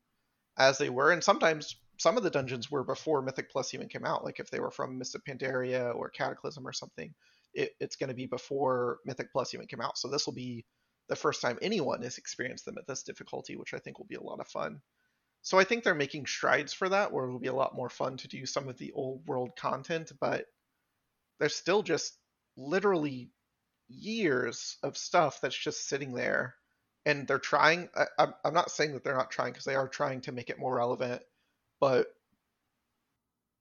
[0.59, 4.05] as they were, and sometimes some of the dungeons were before Mythic Plus even came
[4.05, 4.25] out.
[4.25, 7.15] Like if they were from of Pandaria or Cataclysm or something,
[7.55, 9.99] it, it's going to be before Mythic Plus even came out.
[9.99, 10.65] So this will be
[11.09, 14.17] the first time anyone has experienced them at this difficulty, which I think will be
[14.17, 14.81] a lot of fun.
[15.43, 18.17] So I think they're making strides for that, where it'll be a lot more fun
[18.19, 20.47] to do some of the old world content, but
[21.39, 22.19] there's still just
[22.57, 23.31] literally
[23.89, 26.57] years of stuff that's just sitting there.
[27.05, 30.23] And they're trying, I, I'm not saying that they're not trying because they are trying
[30.23, 31.23] to make it more relevant,
[31.81, 32.09] but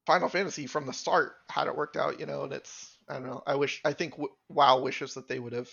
[0.08, 3.28] Final Fantasy from the start had it worked out, you know, and it's, I don't
[3.28, 4.16] know, I wish, I think
[4.50, 5.70] WoW wishes that they would have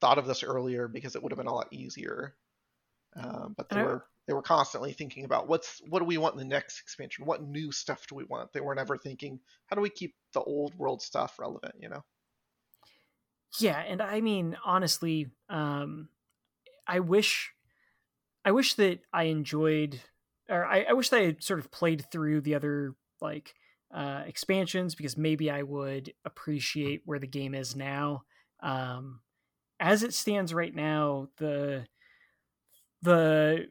[0.00, 2.34] thought of this earlier because it would have been a lot easier.
[3.16, 6.38] Um, but they were they were constantly thinking about what's what do we want in
[6.38, 7.26] the next expansion?
[7.26, 8.52] What new stuff do we want?
[8.52, 11.74] They weren't ever thinking how do we keep the old world stuff relevant?
[11.78, 12.04] You know.
[13.58, 16.08] Yeah, and I mean honestly, um,
[16.86, 17.52] I wish,
[18.44, 20.00] I wish that I enjoyed,
[20.48, 23.54] or I, I wish that I had sort of played through the other like
[23.94, 28.22] uh, expansions because maybe I would appreciate where the game is now.
[28.62, 29.20] Um,
[29.78, 31.86] as it stands right now, the
[33.02, 33.66] the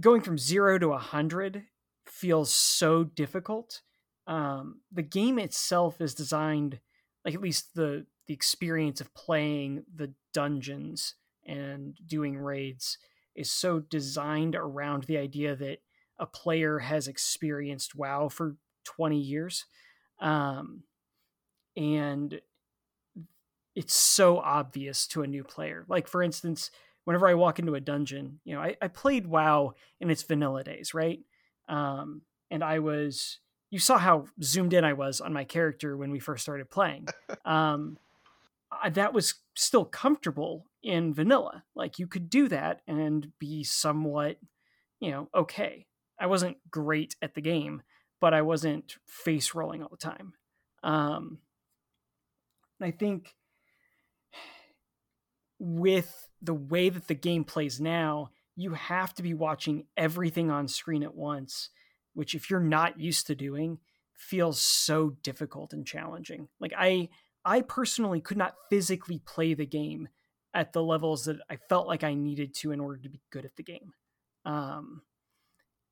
[0.00, 1.64] going from zero to a hundred
[2.06, 3.82] feels so difficult.
[4.26, 6.80] Um, the game itself is designed,
[7.24, 11.14] like at least the the experience of playing the dungeons
[11.46, 12.98] and doing raids
[13.34, 15.78] is so designed around the idea that
[16.18, 19.66] a player has experienced WoW for 20 years.
[20.20, 20.84] Um,
[21.76, 22.40] and
[23.74, 25.84] it's so obvious to a new player.
[25.88, 26.70] Like, for instance,
[27.04, 30.64] whenever I walk into a dungeon, you know, I, I played WoW in its vanilla
[30.64, 31.20] days, right?
[31.68, 33.38] Um, and I was,
[33.70, 37.08] you saw how zoomed in I was on my character when we first started playing.
[37.44, 37.98] Um,
[38.82, 41.64] I, that was still comfortable in vanilla.
[41.74, 44.38] Like you could do that and be somewhat,
[44.98, 45.86] you know, okay.
[46.18, 47.82] I wasn't great at the game,
[48.20, 50.32] but I wasn't face rolling all the time.
[50.82, 51.38] Um,
[52.80, 53.34] I think
[55.58, 60.68] with the way that the game plays now, you have to be watching everything on
[60.68, 61.70] screen at once,
[62.12, 63.78] which if you're not used to doing,
[64.12, 66.48] feels so difficult and challenging.
[66.60, 67.08] Like I
[67.44, 70.08] I personally could not physically play the game
[70.54, 73.44] at the levels that I felt like I needed to in order to be good
[73.44, 73.92] at the game.
[74.44, 75.02] Um,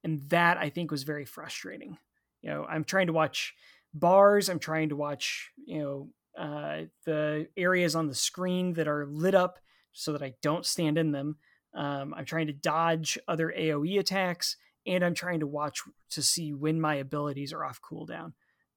[0.05, 1.99] and that I think was very frustrating.
[2.43, 3.55] You know, I'm trying to watch
[3.93, 9.07] bars, I'm trying to watch, you know, uh, the areas on the screen that are
[9.07, 9.59] lit up
[9.93, 11.37] so that I don't stand in them.
[11.75, 16.53] Um, I'm trying to dodge other AoE attacks, and I'm trying to watch to see
[16.53, 18.33] when my abilities are off cooldown.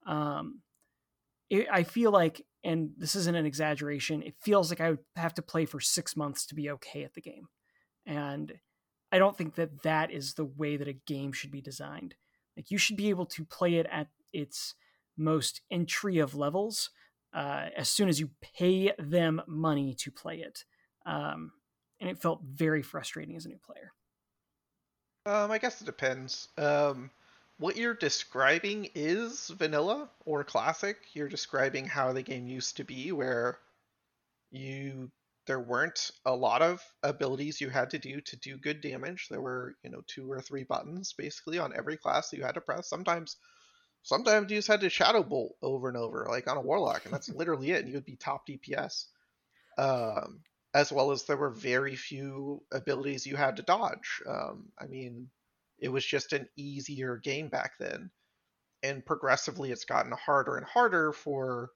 [0.06, 0.62] Um,
[1.50, 5.34] it, I feel like, and this isn't an exaggeration, it feels like I would have
[5.36, 7.48] to play for six months to be okay at the game.
[8.06, 8.54] And
[9.12, 12.16] I don't think that that is the way that a game should be designed.
[12.56, 14.76] Like, you should be able to play it at its
[15.18, 16.90] most entry of levels
[17.34, 20.64] uh, as soon as you pay them money to play it.
[21.06, 21.52] Um,
[22.00, 23.92] and it felt very frustrating as a new player.
[25.26, 26.50] Um, I guess it depends.
[26.58, 27.10] Um,
[27.58, 30.98] what you're describing is vanilla or classic.
[31.14, 33.60] You're describing how the game used to be, where
[34.52, 35.12] you
[35.48, 39.28] there weren't a lot of abilities you had to do to do good damage.
[39.30, 42.56] There were, you know, two or three buttons basically on every class that you had
[42.56, 42.90] to press.
[42.90, 43.38] Sometimes
[44.04, 47.14] sometimes you just had to shadow bolt over and over, like on a warlock, and
[47.14, 47.82] that's literally it.
[47.82, 49.06] And you would be top DPS.
[49.78, 50.42] Um,
[50.76, 54.22] as well as there were very few abilities you had to dodge.
[54.28, 55.32] Um, I mean,
[55.80, 58.12] it was just an easier game back then,
[58.84, 61.72] and progressively it's gotten harder and harder for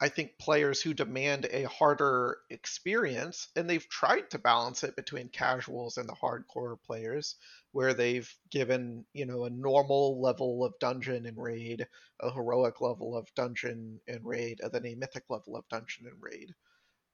[0.00, 5.28] I think players who demand a harder experience, and they've tried to balance it between
[5.30, 7.36] casuals and the hardcore players,
[7.70, 11.86] where they've given, you know, a normal level of dungeon and raid,
[12.20, 16.20] a heroic level of dungeon and raid, and then a mythic level of dungeon and
[16.20, 16.54] raid.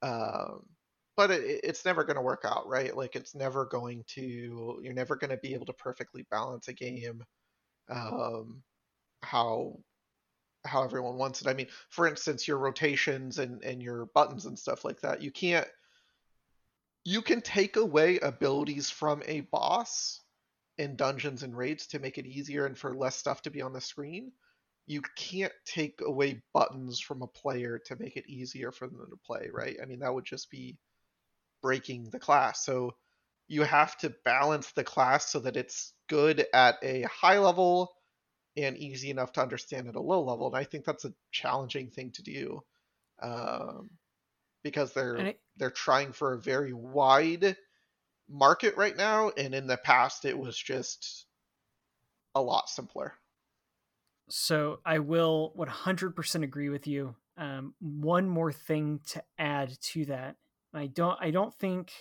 [0.03, 0.78] Um,
[1.19, 2.97] but it, it's never going to work out, right?
[2.97, 6.75] Like it's never going to, you're never going to be able to perfectly balance a
[6.75, 7.25] game
[7.91, 8.63] um,
[9.23, 9.81] how
[10.67, 11.49] how everyone wants it.
[11.49, 15.33] I mean, for instance, your rotations and and your buttons and stuff like that, you
[15.33, 15.69] can't
[17.05, 20.21] you can take away abilities from a boss
[20.79, 23.73] in dungeons and raids to make it easier and for less stuff to be on
[23.73, 24.33] the screen.
[24.87, 29.19] you can't take away buttons from a player to make it easier for them to
[29.27, 29.79] play, right?
[29.83, 30.79] I mean, that would just be
[31.63, 32.65] breaking the class.
[32.65, 32.95] So
[33.49, 37.93] you have to balance the class so that it's good at a high level
[38.57, 40.49] and easy enough to understand at a low level.
[40.49, 42.63] And I think that's a challenging thing to do
[43.23, 43.91] um,
[44.63, 47.57] because they're they're trying for a very wide
[48.29, 51.27] market right now, and in the past it was just
[52.35, 53.15] a lot simpler.
[54.29, 57.15] So I will 100% agree with you.
[57.39, 60.37] Um, one more thing to add to that.
[60.75, 61.19] I don't.
[61.21, 61.93] I don't think.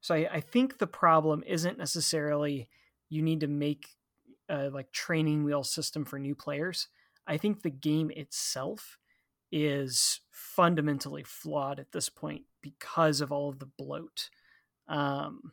[0.00, 2.68] So I, I think the problem isn't necessarily
[3.08, 3.86] you need to make
[4.48, 6.88] a like training wheel system for new players.
[7.26, 8.98] I think the game itself
[9.50, 14.30] is fundamentally flawed at this point because of all of the bloat.
[14.88, 15.52] Um,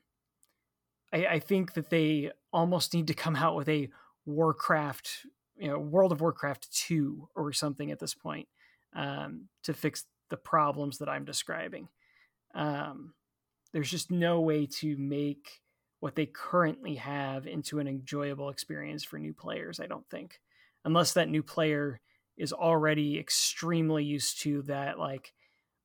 [1.13, 3.89] I, I think that they almost need to come out with a
[4.25, 8.47] Warcraft, you know, World of Warcraft 2 or something at this point
[8.95, 11.87] um, to fix the problems that I'm describing.
[12.53, 13.13] Um,
[13.73, 15.61] there's just no way to make
[15.99, 20.39] what they currently have into an enjoyable experience for new players, I don't think.
[20.83, 21.99] Unless that new player
[22.37, 25.33] is already extremely used to that, like,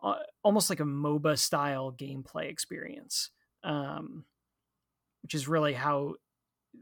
[0.02, 3.30] uh, almost like a MOBA style gameplay experience
[3.64, 4.24] um,
[5.22, 6.14] which is really how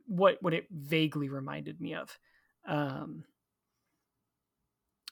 [0.07, 2.19] what what it vaguely reminded me of.
[2.67, 3.25] Um,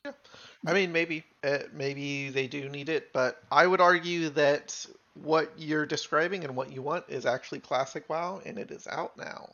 [0.06, 0.70] yeah.
[0.70, 5.52] I mean, maybe uh, maybe they do need it, but I would argue that what
[5.56, 9.50] you're describing and what you want is actually classic WoW, and it is out now.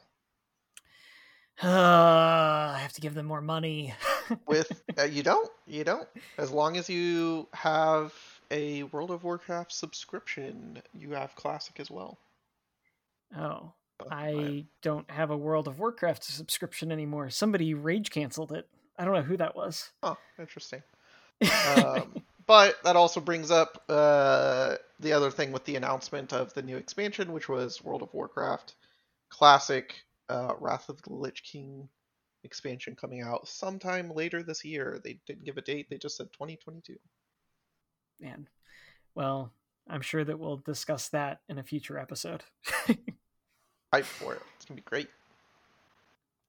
[1.62, 1.68] Uh,
[2.74, 3.94] I have to give them more money.
[4.46, 6.08] With uh, you don't, you don't.
[6.38, 8.12] As long as you have
[8.50, 12.18] a World of Warcraft subscription, you have Classic as well.
[13.36, 13.72] Oh,
[14.10, 17.30] I don't have a World of Warcraft subscription anymore.
[17.30, 18.68] Somebody rage canceled it.
[18.98, 19.90] I don't know who that was.
[20.02, 20.82] Oh, interesting.
[21.76, 26.62] um, but that also brings up uh, the other thing with the announcement of the
[26.62, 28.74] new expansion, which was World of Warcraft
[29.28, 29.94] Classic
[30.28, 31.88] uh, Wrath of the Lich King
[32.44, 35.00] expansion coming out sometime later this year.
[35.02, 36.96] They didn't give a date, they just said 2022
[38.22, 38.48] man.
[39.14, 39.52] Well,
[39.88, 42.44] I'm sure that we'll discuss that in a future episode.
[43.92, 44.42] Hype for it.
[44.56, 45.08] It's gonna be great.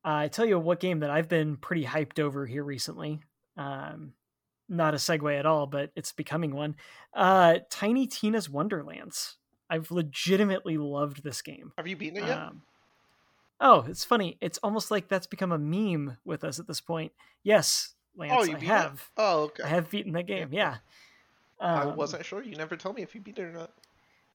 [0.04, 3.20] I tell you what game that I've been pretty hyped over here recently.
[3.58, 4.13] Um,
[4.68, 6.76] not a segue at all, but it's becoming one.
[7.13, 9.38] Uh, Tiny Tina's Wonderlands.
[9.70, 11.74] I've legitimately loved this game.
[11.78, 12.38] Have you beaten it yet?
[12.38, 12.62] Um,
[13.60, 14.38] oh, it's funny.
[14.42, 17.12] It's almost like that's become a meme with us at this point.
[17.44, 18.94] Yes, Lance, oh, you I have.
[18.94, 19.22] It?
[19.22, 19.63] Oh, okay.
[19.63, 20.50] I have beaten the game.
[20.52, 20.78] Yeah.
[21.60, 22.44] Um, I wasn't sure.
[22.44, 23.72] You never told me if you beat it or not.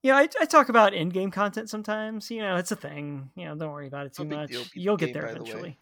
[0.03, 2.31] Yeah, I, I talk about in-game content sometimes.
[2.31, 3.31] You know, it's a thing.
[3.35, 4.53] You know, don't worry about it too no much.
[4.75, 5.77] You'll get there eventually.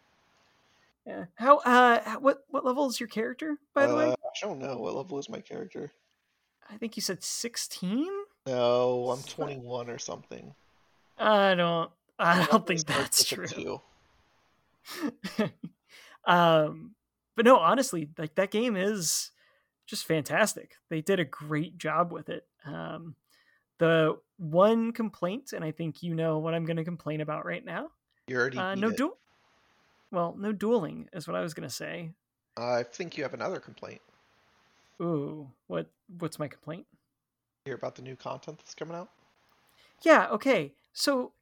[1.05, 1.25] The yeah.
[1.35, 1.59] How?
[1.59, 3.59] Uh, what what level is your character?
[3.75, 4.77] By uh, the way, uh, I don't know.
[4.79, 5.93] What level is my character?
[6.69, 8.09] I think you said sixteen.
[8.47, 10.55] No, I'm twenty-one or something.
[11.19, 11.91] I don't.
[12.19, 13.81] I don't think that's true.
[16.25, 16.95] um,
[17.37, 19.31] but no, honestly, like that game is
[19.87, 20.77] just fantastic.
[20.89, 22.47] They did a great job with it.
[22.65, 23.15] Um,
[23.79, 27.65] the one complaint, and I think you know what I'm going to complain about right
[27.65, 27.91] now.
[28.27, 29.17] You already uh, no duel.
[30.11, 32.11] Well, no dueling is what I was going to say.
[32.59, 34.01] Uh, I think you have another complaint.
[35.01, 35.89] Ooh, what?
[36.19, 36.87] What's my complaint?
[37.65, 39.11] Hear about the new content that's coming out?
[40.03, 40.29] Yeah.
[40.31, 40.73] Okay.
[40.93, 41.33] So,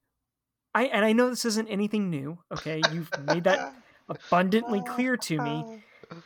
[0.75, 2.39] I and I know this isn't anything new.
[2.53, 3.75] Okay, you've made that
[4.09, 5.83] abundantly clear to me.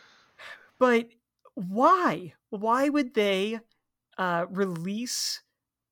[0.78, 1.08] But
[1.54, 2.34] why?
[2.50, 3.58] Why would they
[4.16, 5.40] uh, release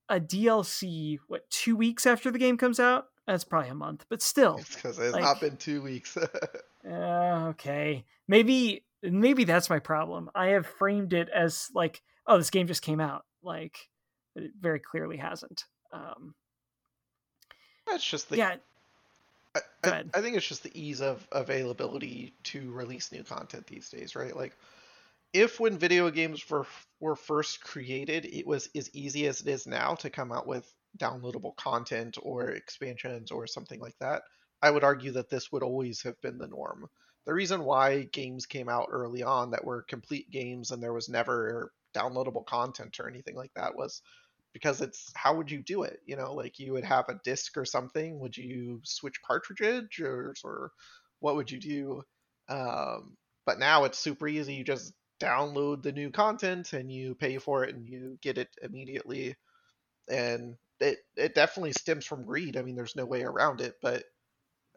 [0.09, 3.07] a DLC what two weeks after the game comes out?
[3.27, 6.17] That's probably a month, but still, because it's, like, not been two weeks.
[6.89, 10.31] uh, okay, maybe maybe that's my problem.
[10.35, 13.25] I have framed it as like, oh, this game just came out.
[13.43, 13.77] Like,
[14.37, 15.65] it very clearly hasn't.
[15.93, 16.35] Um,
[17.87, 18.57] that's just the yeah.
[19.55, 23.89] I, I, I, think it's just the ease of availability to release new content these
[23.89, 24.37] days, right?
[24.37, 24.57] Like
[25.37, 26.67] if when video games were
[26.99, 30.67] were first created, it was as easy as it is now to come out with
[30.99, 34.23] downloadable content or expansions or something like that,
[34.63, 36.89] I would argue that this would always have been the norm.
[37.27, 41.11] The reason why games came out early on that were complete games and there was
[41.11, 44.01] never downloadable content or anything like that was
[44.55, 46.01] because it's how would you do it?
[46.07, 48.19] You know, like you would have a disc or something.
[48.21, 50.73] Would you switch cartridge or, or
[51.21, 52.03] what would you do?
[52.49, 54.55] Um, but now it's super easy.
[54.55, 58.51] You just download the new content and you pay for it and you get it
[58.63, 59.37] immediately.
[60.09, 62.57] And it it definitely stems from greed.
[62.57, 64.05] I mean, there's no way around it, but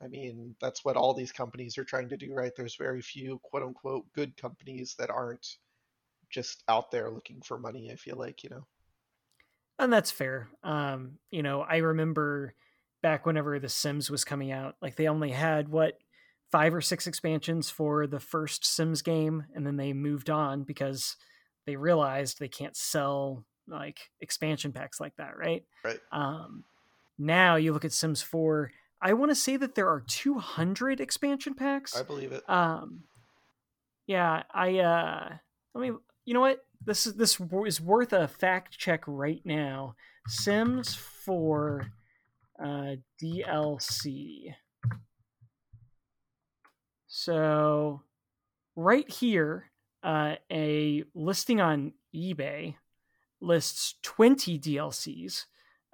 [0.02, 2.54] I mean, that's what all these companies are trying to do, right?
[2.56, 5.58] There's very few quote unquote good companies that aren't
[6.30, 8.68] just out there looking for money, I feel like, you know.
[9.78, 10.50] And that's fair.
[10.64, 12.54] Um, you know, I remember
[13.02, 16.00] back whenever The Sims was coming out, like they only had what
[16.52, 21.16] five or six expansions for the first Sims game, and then they moved on because
[21.66, 25.64] they realized they can't sell like expansion packs like that, right?
[25.84, 26.00] Right.
[26.12, 26.64] Um,
[27.18, 28.72] now you look at Sims 4,
[29.02, 31.96] I want to say that there are 200 expansion packs.
[31.96, 32.48] I believe it.
[32.50, 33.04] Um,
[34.08, 35.30] yeah, I uh,
[35.74, 35.92] let me.
[36.26, 36.66] You know what?
[36.86, 39.96] This is this is worth a fact check right now.
[40.28, 41.92] Sims 4
[42.62, 44.54] uh, DLC.
[47.10, 48.04] So,
[48.76, 49.72] right here,
[50.04, 52.76] uh, a listing on eBay
[53.42, 55.46] lists 20 DLCs,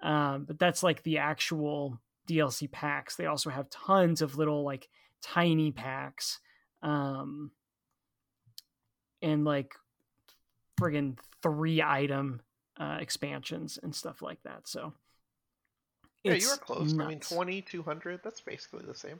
[0.04, 3.16] um, but that's like the actual DLC packs.
[3.16, 4.90] They also have tons of little, like,
[5.24, 6.40] tiny packs.
[6.84, 7.52] Um,
[9.22, 9.74] and like
[10.80, 12.42] friggin' three item
[12.78, 14.68] uh, expansions and stuff like that.
[14.68, 14.94] So,
[16.24, 16.94] yeah, you were close.
[16.94, 17.06] Nuts.
[17.06, 19.20] I mean, 20, 200, that's basically the same.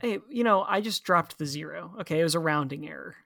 [0.00, 1.94] Hey, you know, I just dropped the zero.
[2.00, 3.16] Okay, it was a rounding error.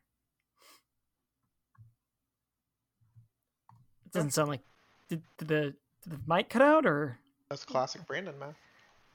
[4.06, 4.60] It doesn't sound like
[5.08, 8.54] did, did the did the mic cut out or that's classic Brandon man.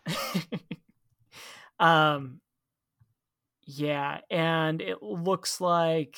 [1.80, 2.42] um
[3.66, 6.18] yeah, and it looks like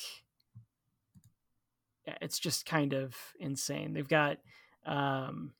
[2.06, 3.94] yeah, it's just kind of insane.
[3.94, 4.38] They've got
[4.84, 5.52] um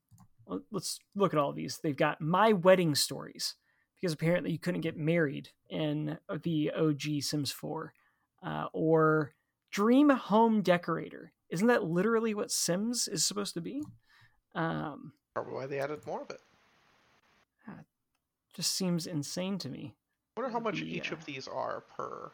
[0.71, 1.79] let's look at all these.
[1.83, 3.55] They've got my wedding stories
[4.01, 7.93] because apparently you couldn't get married in the OG Sims 4
[8.43, 9.33] uh, or
[9.71, 11.33] Dream Home Decorator.
[11.51, 13.83] Isn't that literally what Sims is supposed to be?
[14.55, 16.41] Um, Probably why they added more of it.
[18.57, 19.95] Just seems insane to me.
[20.35, 22.33] I wonder how much the, each uh, of these are per.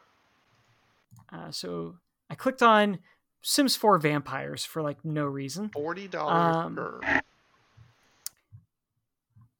[1.33, 1.97] Uh, so
[2.29, 2.99] I clicked on
[3.41, 5.67] Sims 4 Vampires for like no reason.
[5.67, 7.21] Forty dollars um, per.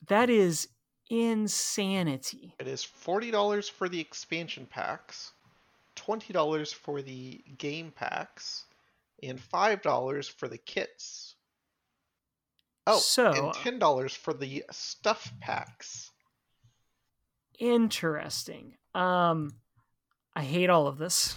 [0.07, 0.69] That is
[1.13, 2.55] insanity.
[2.59, 5.31] It is forty dollars for the expansion packs,
[5.95, 8.65] twenty dollars for the game packs,
[9.21, 11.35] and five dollars for the kits.
[12.87, 16.11] Oh, so, and ten dollars for the stuff packs.
[17.59, 18.77] Interesting.
[18.95, 19.53] Um,
[20.35, 21.35] I hate all of this.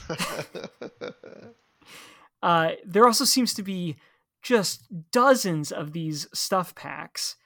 [2.43, 3.97] uh, there also seems to be
[4.43, 7.37] just dozens of these stuff packs.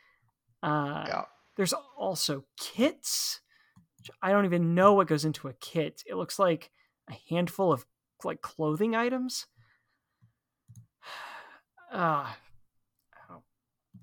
[0.63, 1.23] Uh, yeah.
[1.61, 3.41] There's also kits.
[4.23, 6.03] I don't even know what goes into a kit.
[6.07, 6.71] It looks like
[7.07, 7.85] a handful of
[8.25, 9.45] like clothing items.
[11.93, 12.39] Ah.
[13.29, 13.35] Uh,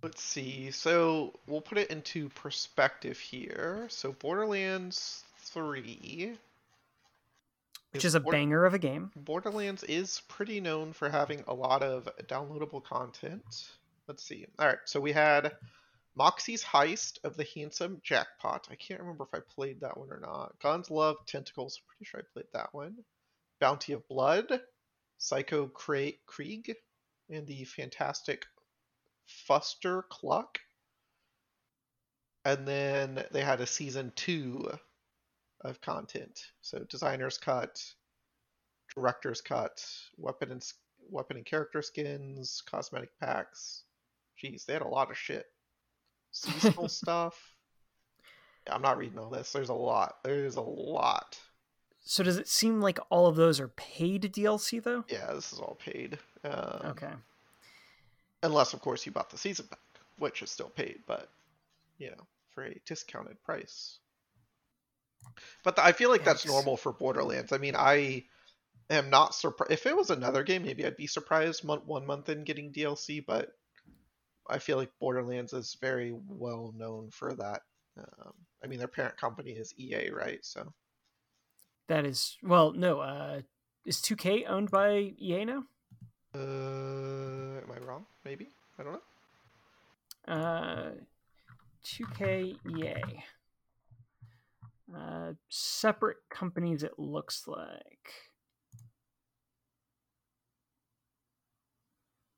[0.04, 0.70] Let's see.
[0.70, 3.88] So we'll put it into perspective here.
[3.90, 6.38] So Borderlands 3
[7.90, 9.10] which is a Border- banger of a game.
[9.16, 13.72] Borderlands is pretty known for having a lot of downloadable content.
[14.08, 14.46] Let's see.
[14.60, 15.54] All right, so we had
[16.18, 18.68] Moxxi's Heist of the Handsome Jackpot.
[18.72, 20.58] I can't remember if I played that one or not.
[20.60, 21.80] Guns Love Tentacles.
[21.80, 22.98] I'm Pretty sure I played that one.
[23.60, 24.62] Bounty of Blood.
[25.20, 26.74] Psycho Cra- Krieg.
[27.30, 28.46] And the fantastic
[29.48, 30.58] Fustercluck.
[32.46, 34.72] And then they had a season two
[35.62, 36.40] of content.
[36.62, 37.84] So designer's cut,
[38.96, 39.86] director's cut,
[40.18, 40.64] weapon and
[41.10, 43.84] weapon and character skins, cosmetic packs.
[44.42, 45.46] Jeez, they had a lot of shit
[46.38, 47.54] seasonal stuff.
[48.66, 49.52] Yeah, I'm not reading all this.
[49.52, 50.18] There's a lot.
[50.24, 51.40] There's a lot.
[52.04, 55.04] So does it seem like all of those are paid DLC though?
[55.10, 56.18] Yeah, this is all paid.
[56.44, 57.12] Um, okay.
[58.44, 59.80] Unless, of course, you bought the season pack,
[60.18, 61.30] which is still paid, but
[61.98, 64.00] you know, for a discounted price.
[65.64, 67.52] But the, I feel like that's normal for Borderlands.
[67.52, 68.24] I mean, I
[68.90, 69.72] am not surprised.
[69.72, 73.26] If it was another game, maybe I'd be surprised one month in getting DLC.
[73.26, 73.52] But
[74.50, 77.62] I feel like Borderlands is very well known for that.
[77.98, 78.34] Um,
[78.64, 80.40] I mean, their parent company is EA, right?
[80.44, 80.74] So
[81.88, 83.00] that is well, no.
[83.00, 83.42] Uh,
[83.86, 85.64] is 2K owned by EA now?
[86.36, 88.06] Uh, am I wrong?
[88.26, 90.34] Maybe I don't know.
[90.34, 90.92] Uh,
[91.86, 93.24] 2K EA.
[94.96, 96.84] Uh, separate companies.
[96.84, 98.12] It looks like.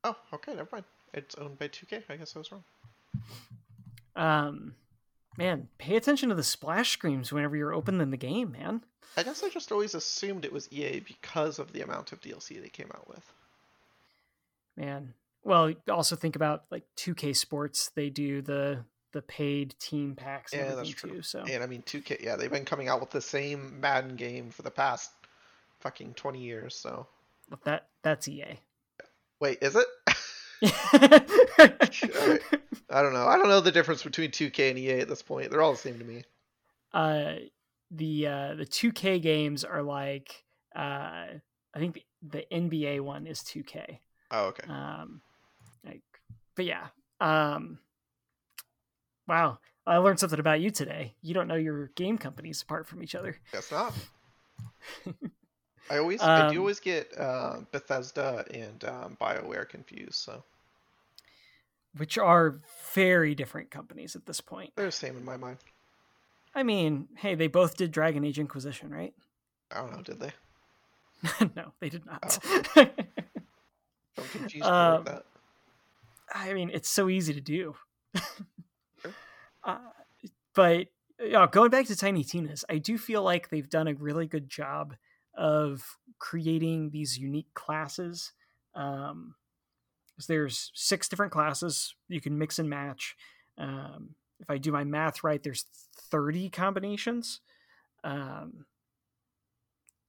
[0.02, 0.84] Oh, okay, never mind.
[1.12, 2.02] It's owned by 2K.
[2.08, 2.64] I guess I was wrong.
[4.16, 4.74] Um,
[5.36, 8.82] man, pay attention to the splash screens whenever you're opening the game, man.
[9.16, 12.62] I guess I just always assumed it was EA because of the amount of DLC
[12.62, 13.24] they came out with.
[14.76, 17.90] Man, well, also think about like 2K Sports.
[17.94, 21.14] They do the the paid team packs Yeah, that's true.
[21.16, 21.22] too.
[21.22, 24.50] So And I mean, 2K, yeah, they've been coming out with the same Madden game
[24.50, 25.10] for the past
[25.80, 26.76] fucking 20 years.
[26.76, 27.08] So
[27.48, 28.60] but that that's EA.
[29.40, 29.86] wait, is it?
[30.62, 31.82] I
[33.02, 33.26] don't know.
[33.26, 35.50] I don't know the difference between 2K and EA at this point.
[35.50, 36.24] They're all the same to me.
[36.92, 37.34] uh,
[37.90, 40.44] the uh, the 2K games are like
[40.76, 41.26] uh,
[41.74, 43.98] I think the, the NBA one is 2K.
[44.30, 44.68] Oh, okay.
[44.68, 45.20] Um,
[45.84, 46.02] like,
[46.54, 46.86] but yeah.
[47.20, 47.78] Um,
[49.26, 51.14] wow, I learned something about you today.
[51.22, 53.36] You don't know your game companies apart from each other.
[53.52, 53.92] Guess not.
[55.90, 60.14] I always, I do Um, always get uh, Bethesda and um, BioWare confused.
[60.14, 60.44] So
[61.96, 62.60] which are
[62.94, 64.72] very different companies at this point.
[64.76, 65.58] they're the same in my mind.
[66.54, 69.12] I mean, hey, they both did Dragon Age Inquisition, right?
[69.72, 70.02] I don't know.
[70.02, 70.32] Did they?
[71.56, 72.38] no, they did not.
[72.76, 72.88] I'm
[74.32, 75.24] confused by Um, that.
[76.32, 77.74] I mean, it's so easy to do.
[79.02, 79.12] Sure.
[79.64, 79.78] uh,
[80.54, 80.86] but
[81.20, 84.48] yeah, going back to Tiny Tina's, I do feel like they've done a really good
[84.48, 84.94] job
[85.40, 88.32] of creating these unique classes.
[88.74, 89.34] Um,
[90.28, 93.16] there's six different classes you can mix and match.
[93.56, 95.64] Um, if I do my math right, there's
[96.10, 97.40] 30 combinations.
[98.04, 98.66] Um,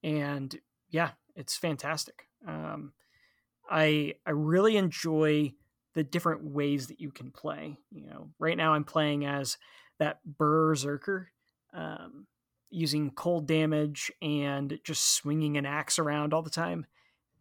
[0.02, 0.54] and
[0.90, 2.28] yeah, it's fantastic.
[2.46, 2.92] Um,
[3.70, 5.54] I I really enjoy
[5.94, 7.78] the different ways that you can play.
[7.90, 9.56] You know, right now I'm playing as
[9.98, 11.28] that berserker,
[11.72, 12.26] um,
[12.72, 16.86] using cold damage and just swinging an axe around all the time,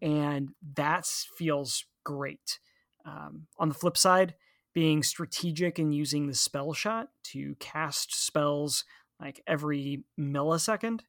[0.02, 2.60] and that feels great.
[3.06, 4.36] Um, on the flip side,
[4.74, 8.86] being strategic and using the spell shot to cast spells
[9.20, 11.02] like every millisecond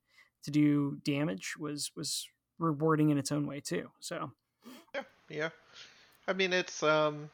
[0.45, 3.91] to do damage was was rewarding in its own way too.
[4.01, 4.33] So
[4.95, 5.49] Yeah, yeah.
[6.29, 7.31] I mean, it's um,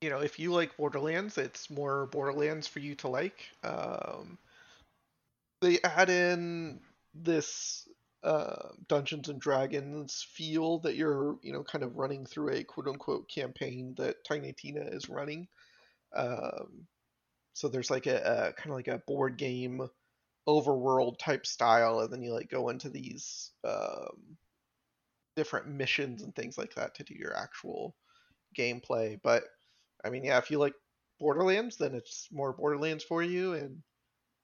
[0.00, 3.48] you know, if you like Borderlands, it's more Borderlands for you to like.
[3.62, 4.38] Um,
[5.64, 6.80] they add in
[7.14, 7.88] this
[8.22, 12.88] uh, Dungeons and Dragons feel that you're, you know, kind of running through a quote
[12.88, 15.48] unquote campaign that Tiny Tina is running.
[16.14, 16.86] Um,
[17.52, 19.88] so there's like a, a kind of like a board game
[20.46, 24.36] overworld type style, and then you like go into these um,
[25.36, 27.94] different missions and things like that to do your actual
[28.58, 29.18] gameplay.
[29.22, 29.44] But
[30.04, 30.74] I mean, yeah, if you like
[31.18, 33.82] Borderlands, then it's more Borderlands for you, and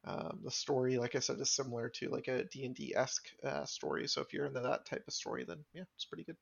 [0.05, 3.29] um, the story, like I said, is similar to like a D and D esque
[3.45, 4.07] uh, story.
[4.09, 6.37] So if you're into that type of story, then yeah, it's pretty good.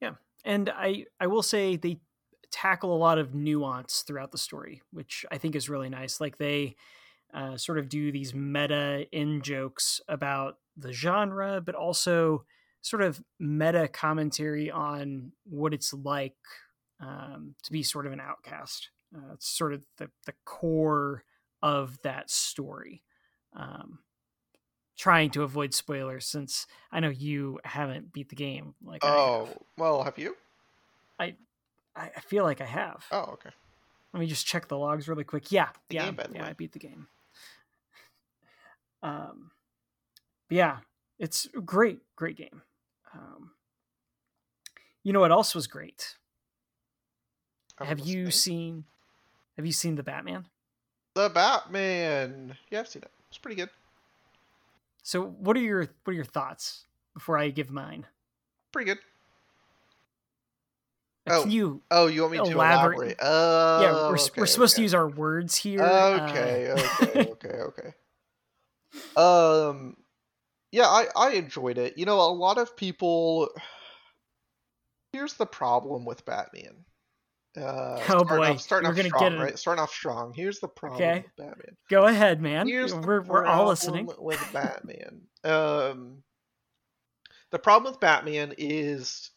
[0.00, 2.00] Yeah, and I I will say they
[2.50, 6.20] tackle a lot of nuance throughout the story, which I think is really nice.
[6.20, 6.76] Like they
[7.32, 12.44] uh, sort of do these meta in jokes about the genre, but also
[12.80, 16.36] sort of meta commentary on what it's like
[17.00, 18.90] um, to be sort of an outcast.
[19.14, 21.22] Uh, it's sort of the the core
[21.62, 23.02] of that story.
[23.54, 24.00] Um,
[24.96, 28.74] trying to avoid spoilers since I know you haven't beat the game.
[28.82, 29.14] Like have.
[29.14, 30.36] Oh, well, have you?
[31.20, 31.36] I,
[32.16, 33.04] I feel like I have.
[33.10, 33.50] Oh, okay.
[34.12, 35.50] Let me just check the logs really quick.
[35.52, 36.42] Yeah, The yeah, game, yeah.
[36.42, 36.48] way.
[36.48, 37.08] I beat the game.
[39.02, 39.50] Um,
[40.50, 40.78] yeah,
[41.18, 42.62] it's great, great game.
[43.14, 43.52] Um,
[45.02, 46.16] you know what else was great?
[47.78, 48.84] Have you seen?
[49.56, 50.46] Have you seen the Batman?
[51.18, 52.56] The Batman?
[52.70, 53.10] Yeah, I've seen it.
[53.28, 53.70] It's pretty good.
[55.02, 58.06] So, what are your what are your thoughts before I give mine?
[58.72, 58.98] Pretty good.
[61.28, 61.82] Uh, Oh, you?
[61.90, 62.96] Oh, you want me to Elaborate.
[62.96, 63.16] elaborate?
[63.20, 65.82] Oh, yeah, we're, okay, we're supposed to use our words here.
[65.82, 67.92] uh, Okay, okay, okay, okay.
[69.20, 69.96] Um,
[70.72, 71.98] yeah, I I enjoyed it.
[71.98, 73.48] You know, a lot of people.
[75.12, 76.84] Here's the problem with Batman.
[77.58, 79.42] Uh, Oh, boy, off, starting we're off gonna strong, get it.
[79.42, 79.58] right?
[79.58, 80.32] Starting off strong.
[80.34, 81.22] Here's the problem Okay.
[81.22, 81.76] with Batman.
[81.90, 82.66] Go ahead, man.
[82.68, 84.08] Here's we're we're all listening.
[84.18, 85.22] with Batman.
[85.44, 86.22] Um,
[87.50, 89.30] the problem with Batman is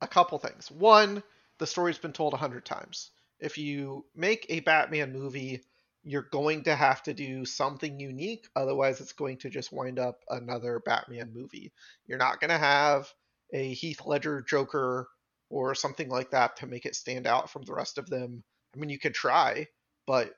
[0.00, 0.70] a couple things.
[0.70, 1.22] One,
[1.58, 3.10] the story's been told a hundred times.
[3.40, 5.64] If you make a Batman movie,
[6.02, 8.46] you're going to have to do something unique.
[8.54, 11.72] Otherwise, it's going to just wind up another Batman movie.
[12.06, 13.10] You're not going to have
[13.52, 15.08] a Heath Ledger Joker
[15.54, 18.42] or something like that to make it stand out from the rest of them.
[18.74, 19.68] I mean, you could try,
[20.04, 20.34] but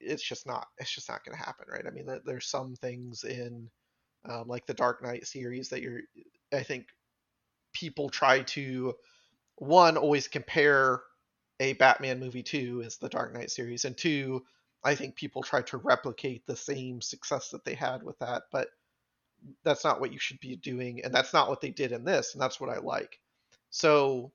[0.00, 0.66] it's just not.
[0.78, 1.84] It's just not going to happen, right?
[1.86, 3.68] I mean, there's some things in
[4.26, 6.00] um, like the Dark Knight series that you're.
[6.50, 6.86] I think
[7.74, 8.94] people try to
[9.56, 11.02] one always compare
[11.60, 14.46] a Batman movie to is the Dark Knight series, and two,
[14.82, 18.68] I think people try to replicate the same success that they had with that, but
[19.62, 22.32] that's not what you should be doing, and that's not what they did in this,
[22.32, 23.20] and that's what I like.
[23.68, 24.32] So,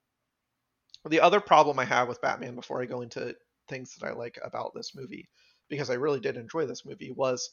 [1.07, 3.35] the other problem I have with Batman before I go into
[3.67, 5.29] things that I like about this movie
[5.69, 7.51] because I really did enjoy this movie was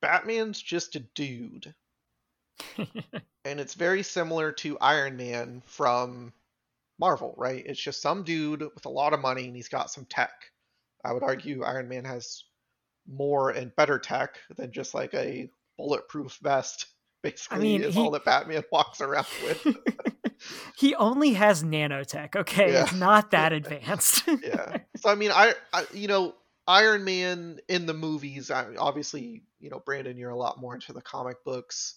[0.00, 1.74] Batman's just a dude.
[3.44, 6.32] and it's very similar to Iron Man from
[6.98, 7.62] Marvel, right?
[7.66, 10.32] It's just some dude with a lot of money and he's got some tech.
[11.04, 12.44] I would argue Iron Man has
[13.06, 16.86] more and better tech than just like a bulletproof vest.
[17.22, 18.00] Basically, I mean, is he...
[18.00, 19.66] all that Batman walks around with.
[20.76, 22.36] he only has nanotech.
[22.36, 22.82] Okay, yeah.
[22.82, 24.22] it's not that advanced.
[24.42, 24.78] yeah.
[24.96, 26.34] So I mean, I, I, you know,
[26.66, 28.50] Iron Man in the movies.
[28.50, 31.96] I mean, obviously, you know, Brandon, you're a lot more into the comic books.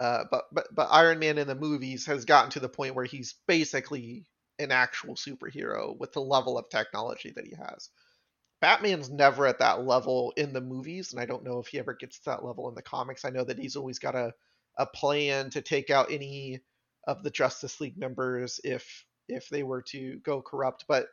[0.00, 3.04] Uh, but but but Iron Man in the movies has gotten to the point where
[3.04, 4.26] he's basically
[4.58, 7.90] an actual superhero with the level of technology that he has.
[8.60, 11.94] Batman's never at that level in the movies, and I don't know if he ever
[11.94, 13.24] gets to that level in the comics.
[13.24, 14.32] I know that he's always got a,
[14.78, 16.60] a plan to take out any
[17.06, 21.06] of the Justice League members if if they were to go corrupt, but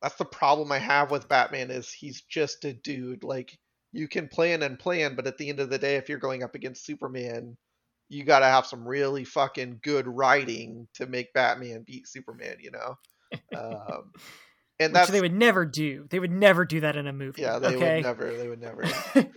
[0.00, 3.22] that's the problem I have with Batman is he's just a dude.
[3.22, 3.56] Like
[3.92, 6.42] you can plan and plan, but at the end of the day, if you're going
[6.42, 7.56] up against Superman,
[8.08, 12.56] you got to have some really fucking good writing to make Batman beat Superman.
[12.60, 12.96] You know.
[13.56, 14.12] Um,
[14.82, 16.06] and that's Which they would never do.
[16.10, 17.42] They would never do that in a movie.
[17.42, 17.96] Yeah, they okay?
[17.96, 18.36] would never.
[18.36, 18.84] They would never.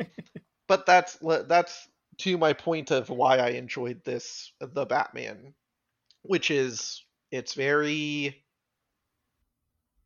[0.67, 1.87] but that's that's
[2.17, 5.53] to my point of why I enjoyed this the Batman,
[6.23, 8.43] which is it's very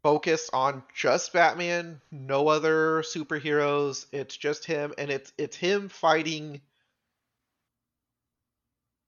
[0.04, 4.06] focused on just Batman, no other superheroes.
[4.12, 6.62] It's just him, and it's it's him fighting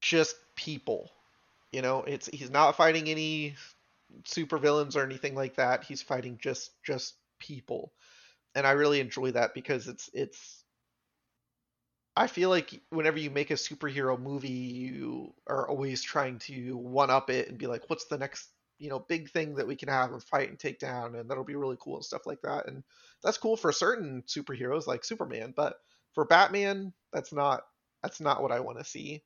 [0.02, 1.12] just people.
[1.72, 3.56] You know, it's he's not fighting any
[4.24, 5.84] supervillains or anything like that.
[5.84, 7.94] He's fighting just just people.
[8.56, 10.66] And I really enjoy that because it's it's
[12.16, 17.10] I feel like whenever you make a superhero movie, you are always trying to one
[17.10, 18.50] up it and be like, what's the next,
[18.80, 21.44] you know, big thing that we can have and fight and take down, and that'll
[21.46, 22.68] be really cool and stuff like that.
[22.68, 22.84] And
[23.24, 25.78] that's cool for certain superheroes like Superman, but
[26.14, 27.64] for Batman, that's not
[28.04, 29.24] that's not what I want to see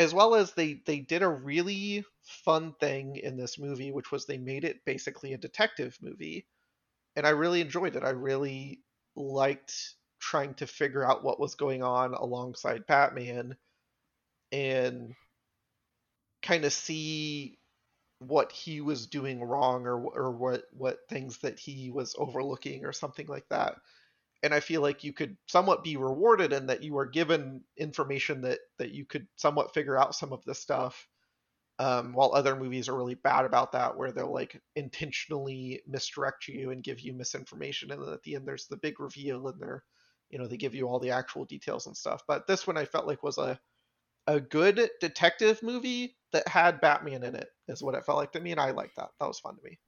[0.00, 4.26] as well as they they did a really fun thing in this movie which was
[4.26, 6.46] they made it basically a detective movie.
[7.16, 8.04] And i really enjoyed it.
[8.04, 8.82] I really
[9.16, 9.74] liked
[10.20, 13.56] trying to figure out what was going on alongside batman
[14.52, 15.14] and
[16.42, 17.58] kind of see
[18.18, 22.92] what he was doing wrong or or what what things that he was overlooking or
[22.92, 23.76] something like that
[24.42, 28.42] and I feel like you could somewhat be rewarded in that you are given information
[28.42, 31.06] that that you could somewhat figure out some of this stuff.
[31.78, 36.72] Um, while other movies are really bad about that, where they'll like intentionally misdirect you
[36.72, 39.82] and give you misinformation, and then at the end there's the big reveal, and they're,
[40.28, 42.22] you know, they give you all the actual details and stuff.
[42.28, 43.58] But this one I felt like was a
[44.26, 48.40] a good detective movie that had Batman in it, is what it felt like to
[48.40, 49.08] me, and I liked that.
[49.18, 49.78] That was fun to me.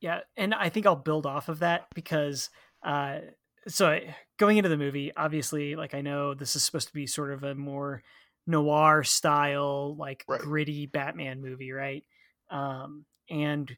[0.00, 2.50] Yeah, and I think I'll build off of that because
[2.84, 3.18] uh,
[3.68, 3.98] so
[4.36, 7.42] going into the movie, obviously, like I know this is supposed to be sort of
[7.42, 8.02] a more
[8.46, 10.40] noir style, like right.
[10.40, 12.04] gritty Batman movie, right?
[12.50, 13.76] Um, and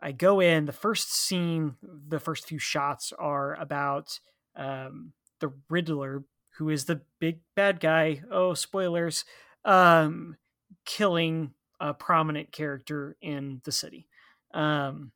[0.00, 0.66] I go in.
[0.66, 4.18] The first scene, the first few shots are about
[4.56, 6.24] um, the Riddler,
[6.56, 8.22] who is the big bad guy.
[8.30, 9.24] Oh, spoilers!
[9.64, 10.36] Um,
[10.84, 14.08] killing a prominent character in the city.
[14.52, 15.12] Um,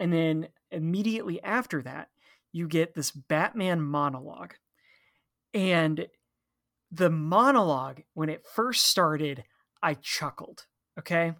[0.00, 2.08] and then immediately after that,
[2.52, 4.54] you get this Batman monologue.
[5.54, 6.06] And
[6.90, 9.44] the monologue, when it first started,
[9.82, 10.66] I chuckled.
[10.98, 11.32] Okay.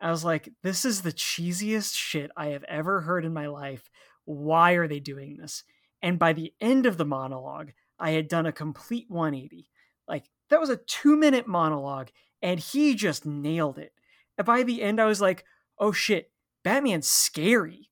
[0.00, 3.88] I was like, this is the cheesiest shit I have ever heard in my life.
[4.24, 5.64] Why are they doing this?
[6.02, 9.70] And by the end of the monologue, I had done a complete 180.
[10.06, 12.08] Like, that was a two minute monologue,
[12.42, 13.92] and he just nailed it.
[14.36, 15.44] And by the end, I was like,
[15.78, 16.30] oh shit,
[16.62, 17.85] Batman's scary.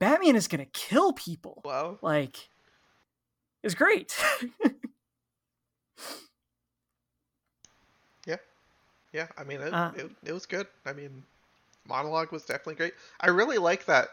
[0.00, 1.60] Batman is gonna kill people.
[1.64, 1.98] Wow.
[2.02, 2.48] Like,
[3.62, 4.18] it's great.
[8.26, 8.36] yeah,
[9.12, 9.26] yeah.
[9.36, 10.66] I mean, it, uh, it, it was good.
[10.86, 11.22] I mean,
[11.86, 12.94] monologue was definitely great.
[13.20, 14.08] I really like that.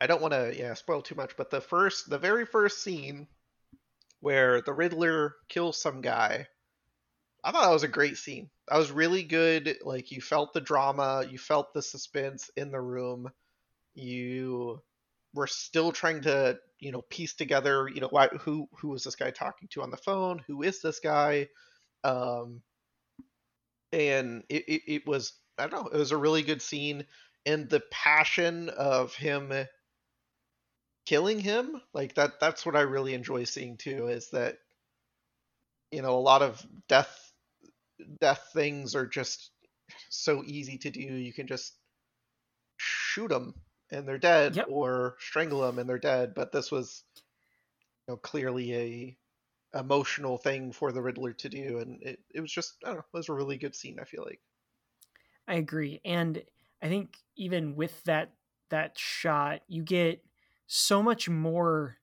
[0.00, 3.28] I don't want to yeah spoil too much, but the first, the very first scene
[4.20, 6.46] where the Riddler kills some guy.
[7.44, 8.48] I thought that was a great scene.
[8.68, 9.76] That was really good.
[9.84, 13.30] Like you felt the drama, you felt the suspense in the room.
[13.94, 14.80] You
[15.34, 19.16] we're still trying to you know piece together you know why, who who was this
[19.16, 20.42] guy talking to on the phone?
[20.46, 21.48] Who is this guy?
[22.04, 22.62] Um
[23.92, 27.04] and it, it, it was i don't know it was a really good scene.
[27.44, 29.52] And the passion of him
[31.06, 34.58] killing him like that that's what i really enjoy seeing too is that
[35.90, 37.32] you know a lot of death
[38.20, 39.50] death things are just
[40.08, 41.00] so easy to do.
[41.00, 41.74] You can just
[42.76, 43.54] shoot them
[43.92, 44.66] and they're dead, Yep.
[44.70, 46.34] or strangle them and they're dead.
[46.34, 47.04] But this was,
[48.08, 49.18] you know, clearly a
[49.78, 53.04] emotional thing for the Riddler to do, and it, it was just I don't know,
[53.14, 53.98] it was a really good scene.
[54.00, 54.40] I feel like.
[55.46, 56.00] I agree.
[56.04, 56.42] And
[56.82, 58.32] I think even with that
[58.70, 60.24] that shot, you get
[60.66, 61.98] so much more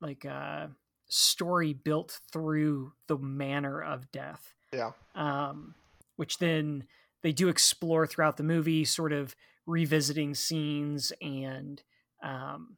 [0.00, 0.68] like uh
[1.08, 4.54] story built through the manner of death.
[4.72, 4.92] Yeah.
[5.14, 5.74] Um
[6.16, 6.84] which then
[7.22, 9.34] they do explore throughout the movie, sort of
[9.68, 11.82] revisiting scenes and
[12.22, 12.76] um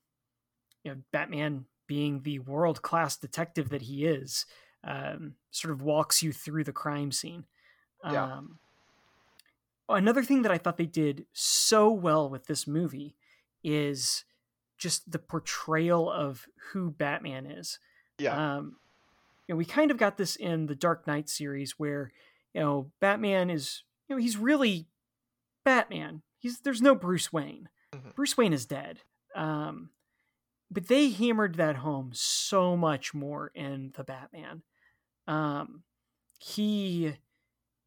[0.82, 4.47] you know, Batman being the world class detective that he is,
[4.84, 7.45] um, sort of walks you through the crime scene.
[8.05, 8.24] Yeah.
[8.24, 8.59] Um,
[9.88, 13.16] another thing that I thought they did so well with this movie
[13.62, 14.24] is
[14.78, 17.78] just the portrayal of who Batman is.
[18.18, 18.57] Yeah.
[18.57, 18.76] Um,
[19.47, 22.12] you know, we kind of got this in the Dark Knight series where,
[22.55, 24.86] you know, Batman is, you know, he's really
[25.64, 26.22] Batman.
[26.41, 27.68] He's there's no Bruce Wayne.
[27.95, 28.14] Mhm.
[28.16, 29.01] Bruce Wayne is dead.
[29.36, 29.91] Um,
[30.70, 34.62] but they hammered that home so much more in the Batman.
[35.26, 35.84] Um,
[36.38, 37.14] he,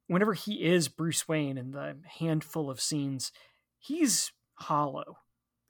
[0.08, 3.32] whenever he is Bruce Wayne in the handful of scenes,
[3.80, 5.18] he's hollow,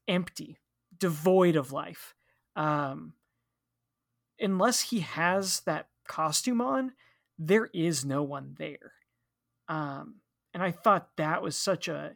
[0.07, 0.59] empty,
[0.97, 2.13] devoid of life.
[2.55, 3.13] Um,
[4.39, 6.93] unless he has that costume on,
[7.39, 8.93] there is no one there.
[9.67, 10.21] Um,
[10.53, 12.15] and I thought that was such a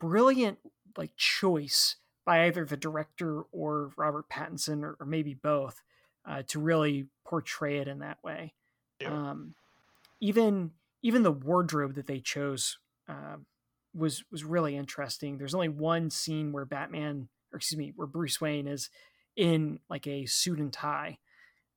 [0.00, 0.58] brilliant
[0.96, 5.82] like choice by either the director or Robert Pattinson or, or maybe both
[6.28, 8.54] uh, to really portray it in that way.
[9.00, 9.12] Yeah.
[9.12, 9.54] Um,
[10.20, 10.72] even
[11.02, 12.78] even the wardrobe that they chose
[13.08, 13.36] uh,
[13.94, 15.38] was was really interesting.
[15.38, 18.90] There's only one scene where Batman, or excuse me, where Bruce Wayne is
[19.36, 21.18] in like a suit and tie.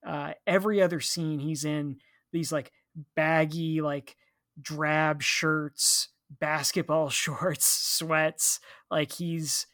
[0.05, 1.97] Uh, every other scene, he's in
[2.33, 2.73] these like
[3.15, 4.17] baggy, like
[4.61, 6.09] drab shirts,
[6.39, 8.59] basketball shorts, sweats.
[8.89, 9.67] Like he's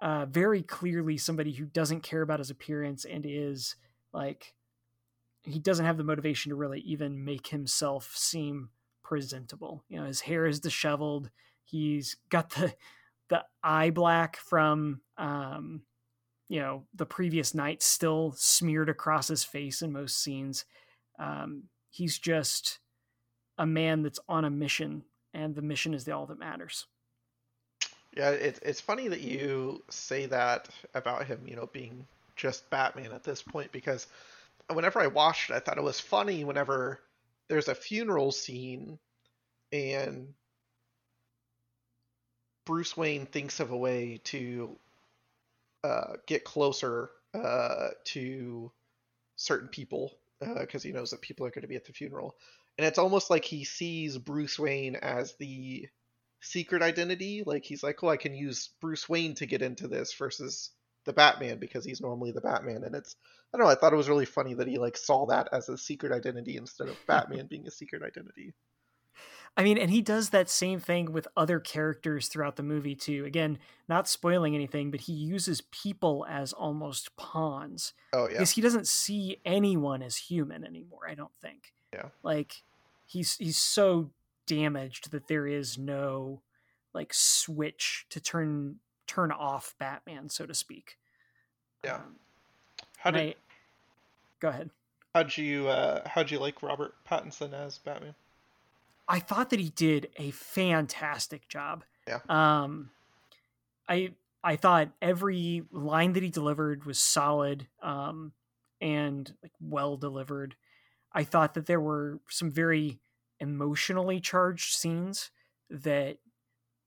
[0.00, 3.76] uh, very clearly somebody who doesn't care about his appearance and is
[4.12, 4.54] like
[5.42, 8.70] he doesn't have the motivation to really even make himself seem
[9.02, 9.84] presentable.
[9.88, 11.30] You know, his hair is disheveled.
[11.64, 12.74] He's got the
[13.28, 15.82] the eye black from um,
[16.48, 20.64] you know the previous night still smeared across his face in most scenes.
[21.18, 22.80] Um, he's just
[23.58, 25.04] a man that's on a mission,
[25.36, 26.86] and the mission is the all that matters.
[28.16, 33.12] Yeah, it's it's funny that you say that about him, you know, being just Batman
[33.12, 34.06] at this point because
[34.72, 37.00] whenever I watched it, I thought it was funny whenever
[37.48, 38.98] there's a funeral scene
[39.72, 40.32] and
[42.64, 44.76] Bruce Wayne thinks of a way to
[45.84, 48.72] uh, get closer uh, to
[49.36, 52.36] certain people because he knows that people are going to be at the funeral.
[52.78, 55.86] And it's almost like he sees Bruce Wayne as the
[56.40, 57.42] secret identity.
[57.44, 60.70] Like he's like, oh, I can use Bruce Wayne to get into this versus
[61.04, 62.82] the Batman because he's normally the Batman.
[62.84, 63.16] And it's,
[63.54, 65.68] I don't know, I thought it was really funny that he like saw that as
[65.68, 68.52] a secret identity instead of Batman being a secret identity.
[69.56, 73.24] I mean, and he does that same thing with other characters throughout the movie too.
[73.24, 73.58] Again,
[73.88, 78.86] not spoiling anything, but he uses people as almost pawns Oh yeah, because he doesn't
[78.86, 81.08] see anyone as human anymore.
[81.08, 81.72] I don't think.
[81.96, 82.08] Yeah.
[82.22, 82.62] Like
[83.06, 84.10] he's he's so
[84.46, 86.40] damaged that there is no
[86.92, 88.76] like switch to turn
[89.06, 90.98] turn off Batman, so to speak.
[91.84, 91.96] Yeah.
[91.96, 92.16] Um,
[92.98, 93.34] how did I-
[94.40, 94.70] go ahead.
[95.14, 98.14] how'd you uh, how'd you like Robert Pattinson as Batman?
[99.08, 101.84] I thought that he did a fantastic job.
[102.08, 102.18] Yeah.
[102.28, 102.90] Um,
[103.88, 104.12] I
[104.44, 108.32] I thought every line that he delivered was solid, um,
[108.80, 110.56] and like well delivered.
[111.16, 113.00] I thought that there were some very
[113.40, 115.32] emotionally charged scenes
[115.70, 116.18] that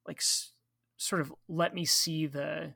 [0.08, 0.54] like s-
[0.98, 2.76] sort of let me see the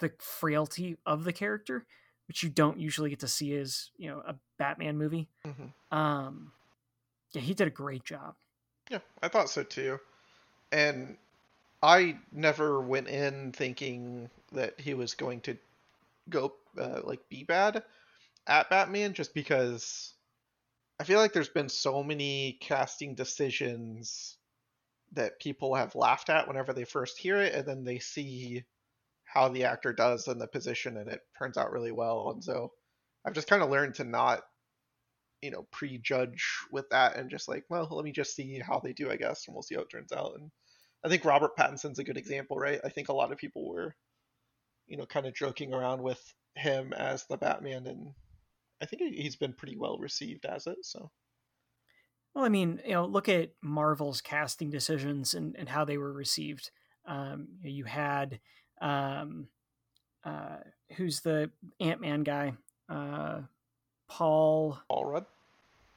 [0.00, 1.86] the frailty of the character,
[2.28, 5.28] which you don't usually get to see as you know a Batman movie.
[5.44, 5.72] Mhm.
[5.90, 6.52] Um,
[7.32, 8.36] yeah, he did a great job.
[8.90, 9.98] Yeah, I thought so too.
[10.72, 11.18] And
[11.82, 15.58] I never went in thinking that he was going to
[16.30, 17.84] go uh, like be bad
[18.48, 20.14] at Batman just because
[20.98, 24.38] I feel like there's been so many casting decisions
[25.12, 28.64] that people have laughed at whenever they first hear it and then they see
[29.24, 32.30] how the actor does in the position and it turns out really well.
[32.30, 32.72] And so
[33.24, 34.42] I've just kind of learned to not
[35.42, 38.94] you know prejudge with that and just like well let me just see how they
[38.94, 40.32] do i guess and we'll see how it turns out.
[40.38, 40.50] And
[41.04, 42.80] i think robert pattinson's a good example right?
[42.84, 43.94] I think a lot of people were
[44.86, 46.20] you know kind of joking around with
[46.54, 48.14] him as the batman and
[48.80, 51.10] i think he- he's been pretty well received as it so
[52.34, 56.12] Well, I mean, you know, look at Marvel's casting decisions and, and how they were
[56.12, 56.70] received.
[57.06, 58.40] Um, you had
[58.82, 59.48] um,
[60.22, 60.58] uh,
[60.96, 61.50] who's the
[61.80, 62.52] Ant Man guy?
[62.90, 63.40] Uh,
[64.08, 64.78] Paul.
[64.90, 65.24] Paul Rudd.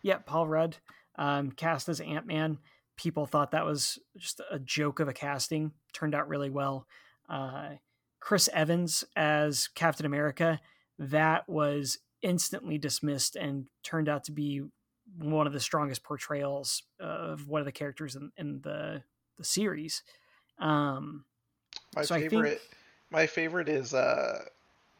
[0.01, 0.77] Yeah, Paul Rudd,
[1.17, 2.57] um, cast as Ant Man.
[2.95, 5.73] People thought that was just a joke of a casting.
[5.91, 6.87] Turned out really well.
[7.29, 7.71] Uh,
[8.21, 10.61] Chris Evans as Captain America.
[10.97, 14.63] That was instantly dismissed and turned out to be
[15.17, 19.03] one of the strongest portrayals of one of the characters in, in the
[19.37, 20.03] the series.
[20.59, 21.23] Um,
[21.95, 22.77] my so favorite, think-
[23.09, 24.43] my favorite is uh,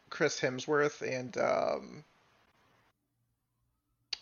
[0.09, 2.03] Chris Hemsworth and um,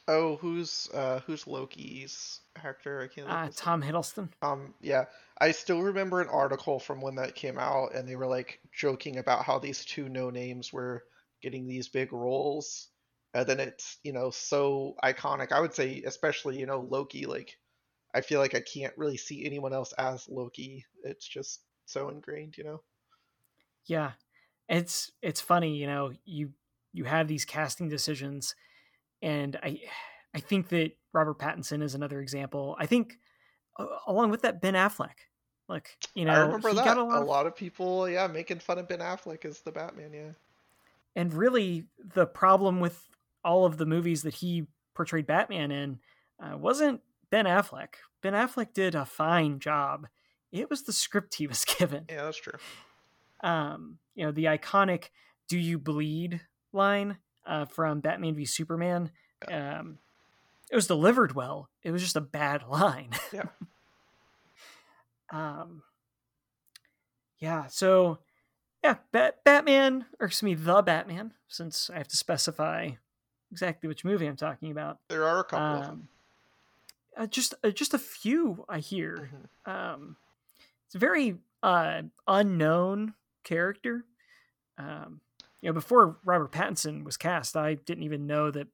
[0.07, 3.01] oh, who's uh, who's Loki's actor?
[3.01, 3.29] I can't.
[3.29, 4.29] uh, Tom Hiddleston.
[4.41, 5.05] Um, yeah,
[5.39, 9.17] I still remember an article from when that came out, and they were like joking
[9.17, 11.03] about how these two no names were
[11.41, 12.89] getting these big roles,
[13.33, 15.51] and then it's you know so iconic.
[15.51, 17.25] I would say, especially you know Loki.
[17.25, 17.51] Like,
[18.13, 20.85] I feel like I can't really see anyone else as Loki.
[21.03, 22.81] It's just so ingrained, you know.
[23.85, 24.11] Yeah,
[24.67, 26.51] it's it's funny, you know, you
[26.93, 28.55] you have these casting decisions,
[29.21, 29.79] and I
[30.33, 32.75] I think that Robert Pattinson is another example.
[32.79, 33.13] I think
[34.07, 35.27] along with that Ben Affleck,
[35.69, 38.27] like you know, I remember that got a a lot, lot, of- of people, yeah,
[38.27, 40.11] making fun of Ben Affleck as the Batman.
[40.13, 40.31] Yeah,
[41.17, 43.09] and really the problem with
[43.43, 45.99] all of the movies that he portrayed Batman in
[46.41, 47.01] uh, wasn't
[47.31, 47.95] Ben Affleck.
[48.21, 50.07] Ben Affleck did a fine job.
[50.51, 52.05] It was the script he was given.
[52.07, 52.53] yeah, that's true.
[53.41, 55.05] um, you know, the iconic
[55.49, 56.41] "Do you bleed?"
[56.71, 59.09] line uh, from Batman v Superman.
[59.51, 59.97] Um,
[60.69, 61.69] it was delivered well.
[61.81, 63.09] It was just a bad line.
[63.33, 63.45] Yeah.
[65.31, 65.81] um,
[67.39, 67.67] yeah.
[67.67, 68.19] So,
[68.87, 72.91] yeah, Bat- Batman, or excuse me, the Batman, since I have to specify
[73.51, 74.99] exactly which movie I'm talking about.
[75.09, 75.91] There are a couple of them.
[77.17, 79.29] Um, uh, just uh, just a few I hear
[79.65, 79.71] Mhm.
[79.71, 80.17] um,
[80.85, 84.05] it's a very uh, unknown character.
[84.77, 85.19] Um,
[85.61, 88.67] you know, before Robert Pattinson was cast, I didn't even know that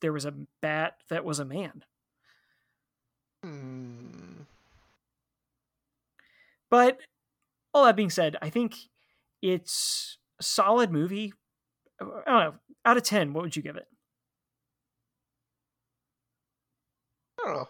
[0.00, 1.84] there was a bat that was a man.
[3.44, 4.42] Hmm.
[6.70, 7.00] But
[7.74, 8.74] all that being said, I think
[9.42, 11.32] it's a solid movie.
[12.00, 12.54] I don't know.
[12.84, 13.86] Out of ten, what would you give it?
[17.40, 17.68] I don't know.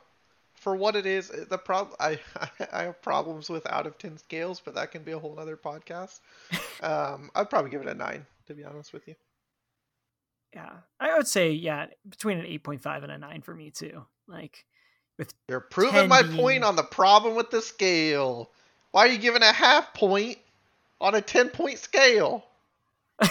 [0.55, 2.19] For what it is, the problem I
[2.73, 5.57] I have problems with out of ten scales, but that can be a whole other
[5.57, 6.21] podcast.
[6.83, 9.15] um, I'd probably give it a nine, to be honest with you.
[10.55, 13.71] Yeah, I would say yeah, between an eight point five and a nine for me
[13.71, 14.05] too.
[14.29, 14.65] Like
[15.19, 18.51] with You're proving my being- point on the problem with the scale.
[18.91, 20.39] Why are you giving a half point
[21.01, 22.45] on a ten point scale?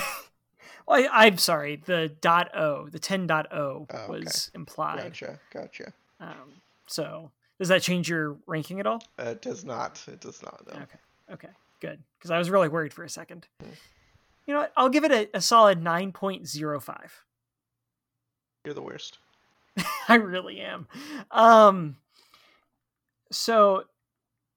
[0.87, 1.75] Well, I, I'm sorry.
[1.85, 4.05] The dot O, the 10.0 Oh, okay.
[4.09, 5.03] was implied.
[5.03, 5.93] Gotcha, gotcha.
[6.19, 9.03] Um, so does that change your ranking at all?
[9.19, 10.03] Uh, it does not.
[10.07, 10.63] It does not.
[10.65, 10.73] No.
[10.81, 10.97] Okay.
[11.31, 11.49] Okay.
[11.79, 11.99] Good.
[12.17, 13.45] Because I was really worried for a second.
[13.61, 13.69] Hmm.
[14.47, 14.73] You know what?
[14.75, 16.97] I'll give it a, a solid 9.05.
[18.65, 19.19] You're the worst.
[20.07, 20.87] I really am.
[21.29, 21.97] Um,
[23.31, 23.83] so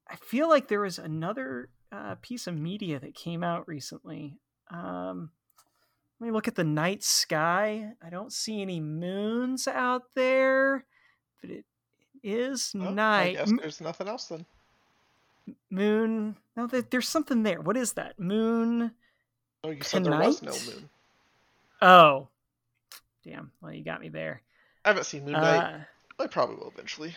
[0.08, 4.38] I feel like there was another uh, piece of media that came out recently.
[4.70, 5.30] Um,
[6.18, 7.92] let me look at the night sky.
[8.04, 10.84] I don't see any moons out there,
[11.40, 11.64] but it
[12.22, 13.36] is I night.
[13.36, 14.46] guess there's nothing else then.
[15.70, 16.36] moon.
[16.56, 17.60] No, there's something there.
[17.60, 18.18] What is that?
[18.18, 18.92] Moon.
[19.64, 20.88] Oh, you said there was no moon.
[21.80, 22.28] Oh,
[23.24, 23.50] damn.
[23.60, 24.42] Well, you got me there.
[24.84, 25.56] I haven't seen Moon Knight.
[25.58, 25.78] Uh,
[26.22, 27.14] I probably will eventually.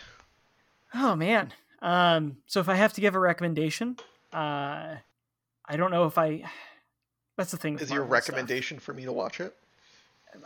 [0.94, 1.52] Oh man.
[1.82, 3.96] Um, so if I have to give a recommendation,
[4.36, 4.96] uh,
[5.66, 6.44] I don't know if I.
[7.36, 7.78] That's the thing.
[7.78, 8.28] Is your Marvel stuff.
[8.28, 9.54] recommendation for me to watch it?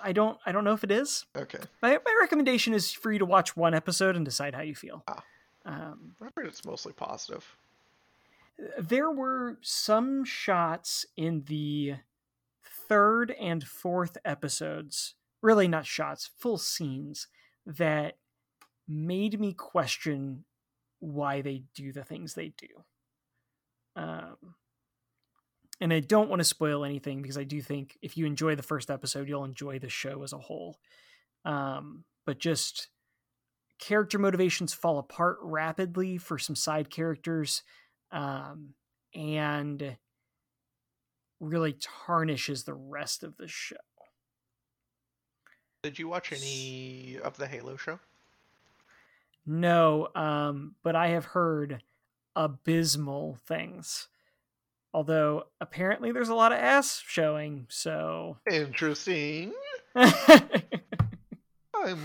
[0.03, 0.38] I don't.
[0.47, 1.26] I don't know if it is.
[1.36, 1.59] Okay.
[1.82, 5.03] My my recommendation is for you to watch one episode and decide how you feel.
[5.09, 5.22] Ah.
[5.66, 7.45] Um, I heard it's mostly positive.
[8.78, 11.97] there were some shots in the
[12.88, 17.28] third and fourth episodes, really not shots, full scenes
[17.66, 18.16] that
[18.88, 20.45] made me question
[20.99, 22.68] why they do the things they do.
[23.97, 24.55] Um,
[25.80, 28.62] and I don't want to spoil anything because I do think if you enjoy the
[28.62, 30.78] first episode, you'll enjoy the show as a whole.
[31.45, 32.88] Um, but just
[33.78, 37.62] character motivations fall apart rapidly for some side characters
[38.12, 38.74] um,
[39.14, 39.97] and
[41.41, 43.76] really tarnishes the rest of the show.
[45.82, 47.99] Did you watch any of the Halo show?
[49.47, 51.82] No, um, but I have heard
[52.37, 54.09] abysmal things.
[54.93, 59.53] Although apparently there's a lot of ass showing, so Interesting.
[59.95, 60.51] I'm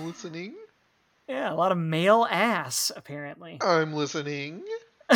[0.05, 0.55] listening.
[1.27, 3.57] Yeah, a lot of male ass apparently.
[3.61, 4.63] I'm listening.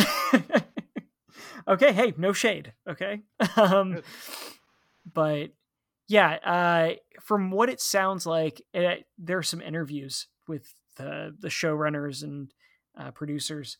[1.68, 2.72] Okay, hey, no shade.
[2.88, 3.20] Okay.
[3.56, 4.02] um,
[5.12, 5.50] but
[6.08, 11.48] yeah, uh, from what it sounds like, it, there are some interviews with the the
[11.48, 12.52] showrunners and
[12.98, 13.76] uh, producers.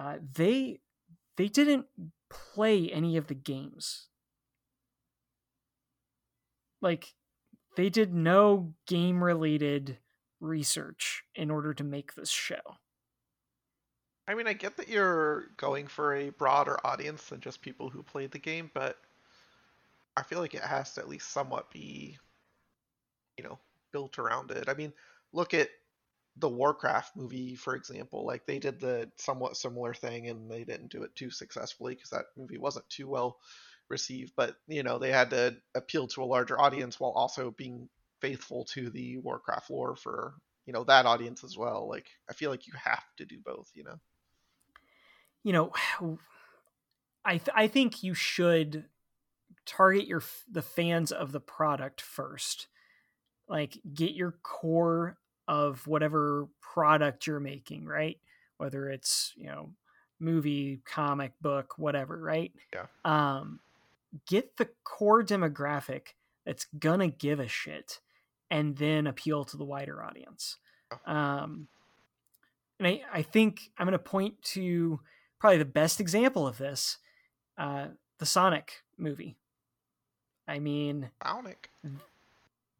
[0.00, 0.80] Uh, they
[1.36, 1.84] they didn't
[2.30, 4.06] play any of the games.
[6.80, 7.12] Like
[7.76, 9.98] they did no game related
[10.40, 12.78] research in order to make this show.
[14.26, 18.02] I mean, I get that you're going for a broader audience than just people who
[18.02, 18.96] played the game, but
[20.16, 22.16] I feel like it has to at least somewhat be,
[23.36, 23.58] you know,
[23.92, 24.66] built around it.
[24.66, 24.94] I mean,
[25.34, 25.68] look at
[26.36, 28.24] the Warcraft movie, for example.
[28.24, 32.10] Like they did the somewhat similar thing, and they didn't do it too successfully because
[32.10, 33.38] that movie wasn't too well
[33.88, 34.32] received.
[34.36, 37.88] But you know, they had to appeal to a larger audience while also being
[38.20, 40.34] faithful to the Warcraft lore for
[40.66, 41.88] you know that audience as well.
[41.88, 43.70] Like I feel like you have to do both.
[43.74, 44.00] You know.
[45.42, 45.72] you know
[47.24, 48.86] i th- i think you should
[49.66, 52.66] target your the fans of the product first
[53.48, 55.18] like get your core
[55.50, 58.18] of whatever product you're making right
[58.58, 59.70] whether it's you know
[60.20, 62.86] movie comic book whatever right Yeah.
[63.04, 63.58] um
[64.26, 66.14] get the core demographic
[66.46, 68.00] that's gonna give a shit
[68.50, 70.56] and then appeal to the wider audience
[71.06, 71.66] um
[72.78, 75.00] and I, I think I'm going to point to
[75.38, 76.96] probably the best example of this
[77.58, 77.88] uh,
[78.18, 79.36] the Sonic movie.
[80.48, 81.66] I mean, Bionic.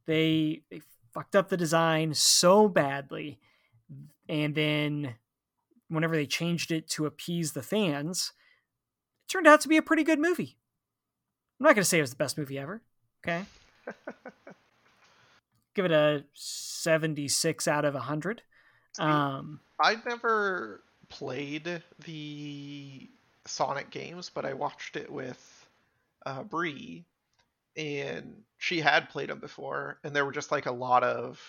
[0.07, 0.81] they, they
[1.13, 3.39] fucked up the design so badly.
[4.29, 5.15] And then
[5.89, 8.33] whenever they changed it to appease the fans,
[9.25, 10.57] it turned out to be a pretty good movie.
[11.59, 12.81] I'm not going to say it was the best movie ever.
[13.23, 13.45] Okay.
[15.75, 18.43] Give it a 76 out of 100.
[18.99, 23.09] Um, I'd never played the
[23.47, 25.69] Sonic games, but I watched it with
[26.27, 27.05] uh, Bree,
[27.81, 31.41] and she had played them before, and there were just like a lot of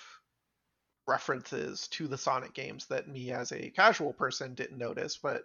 [1.08, 5.44] references to the Sonic games that me as a casual person didn't notice, but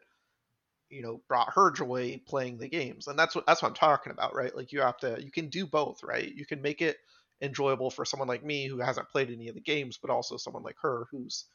[0.88, 4.12] you know brought her joy playing the games, and that's what that's what I'm talking
[4.12, 4.54] about, right?
[4.54, 6.32] Like you have to you can do both, right?
[6.32, 6.98] You can make it
[7.42, 10.62] enjoyable for someone like me who hasn't played any of the games, but also someone
[10.62, 11.46] like her who's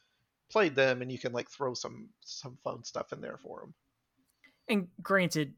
[0.50, 3.74] played them and you can like throw some some fun stuff in there for them.
[4.68, 5.54] and granted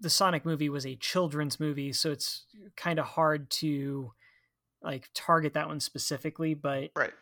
[0.00, 2.44] the sonic movie was a children's movie so it's
[2.76, 4.12] kind of hard to
[4.82, 7.12] like target that one specifically but Right.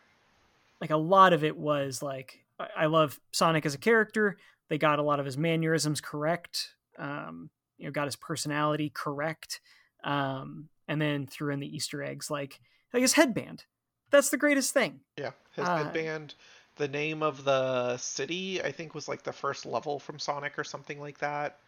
[0.81, 2.39] like a lot of it was like
[2.77, 4.37] i love sonic as a character
[4.69, 9.61] they got a lot of his mannerisms correct um you know got his personality correct
[10.03, 12.59] um and then threw in the easter eggs like
[12.93, 13.65] like his headband
[14.11, 15.31] that's the greatest thing Yeah.
[15.55, 16.33] His Uh, headband,
[16.75, 20.63] the name of the city, I think was like the first level from Sonic or
[20.63, 21.59] something like that.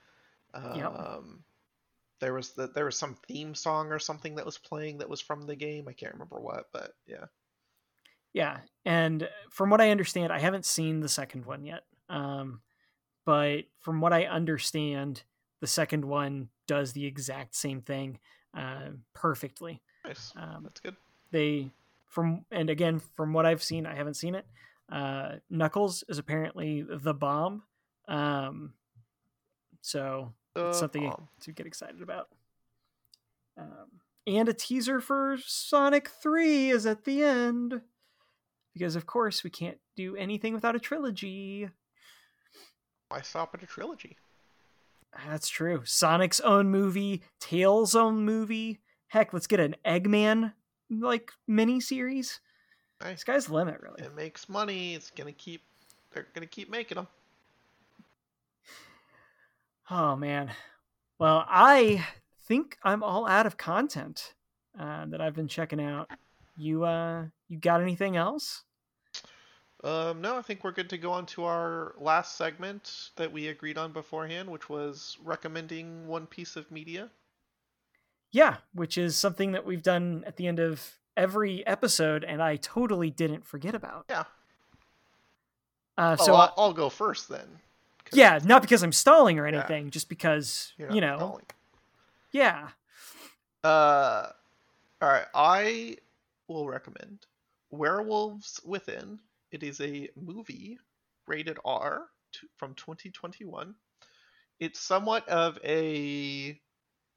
[0.55, 0.93] Um Yep.
[2.21, 5.21] there was the, there was some theme song or something that was playing that was
[5.21, 5.87] from the game.
[5.87, 7.25] I can't remember what, but yeah.
[8.33, 11.83] Yeah, and from what I understand, I haven't seen the second one yet.
[12.09, 12.61] Um,
[13.25, 15.23] but from what I understand,
[15.61, 18.19] the second one does the exact same thing
[18.55, 19.81] uh, perfectly.
[20.05, 20.33] Nice.
[20.35, 20.95] Um, That's good.
[21.31, 21.71] they
[22.07, 24.45] from and again from what I've seen, I haven't seen it.
[24.91, 27.63] Uh, Knuckles is apparently the bomb.
[28.07, 28.73] Um,
[29.81, 32.29] so it's something to get excited about.
[33.57, 37.81] Um, and a teaser for Sonic 3 is at the end.
[38.73, 41.69] Because, of course, we can't do anything without a trilogy.
[43.07, 44.17] Why stop at a trilogy?
[45.27, 45.83] That's true.
[45.85, 48.81] Sonic's own movie, Tails' own movie.
[49.07, 50.53] Heck, let's get an Eggman
[50.89, 52.41] like mini series.
[53.01, 53.21] Nice.
[53.21, 54.03] Sky's the limit, really.
[54.03, 54.95] It makes money.
[54.95, 55.61] It's gonna keep.
[56.11, 57.07] They're gonna keep making them.
[59.89, 60.51] Oh man.
[61.19, 62.05] Well, I
[62.47, 64.33] think I'm all out of content
[64.79, 66.09] uh, that I've been checking out.
[66.57, 68.63] You uh, you got anything else?
[69.83, 73.49] Um, no, I think we're good to go on to our last segment that we
[73.49, 77.11] agreed on beforehand, which was recommending one piece of media.
[78.31, 82.55] Yeah, which is something that we've done at the end of every episode, and I
[82.55, 84.05] totally didn't forget about.
[84.09, 84.23] Yeah.
[85.97, 87.47] Uh, Oh, so I'll, I'll go first then.
[88.13, 89.57] Yeah, not because I'm stalling or Yeah.
[89.59, 91.17] anything, just because you know.
[91.17, 91.45] stalling.
[92.31, 92.69] Yeah.
[93.63, 94.29] Uh,
[95.01, 95.25] all right.
[95.33, 95.97] I
[96.47, 97.25] will recommend
[97.71, 99.19] Werewolves Within.
[99.51, 100.77] It is a movie
[101.27, 103.73] rated R t- from 2021.
[104.59, 106.59] It's somewhat of a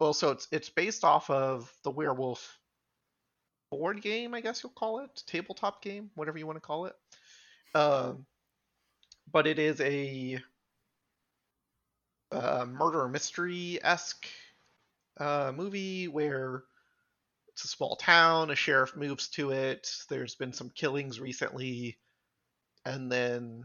[0.00, 2.58] well, so it's it's based off of the Werewolf
[3.70, 6.96] board game, I guess you'll call it, tabletop game, whatever you want to call it.
[7.74, 8.24] Um,
[9.30, 10.40] but it is a
[12.32, 14.26] uh, murder mystery esque
[15.18, 16.62] uh, movie where
[17.48, 19.90] it's a small town, a sheriff moves to it.
[20.08, 21.98] There's been some killings recently,
[22.84, 23.64] and then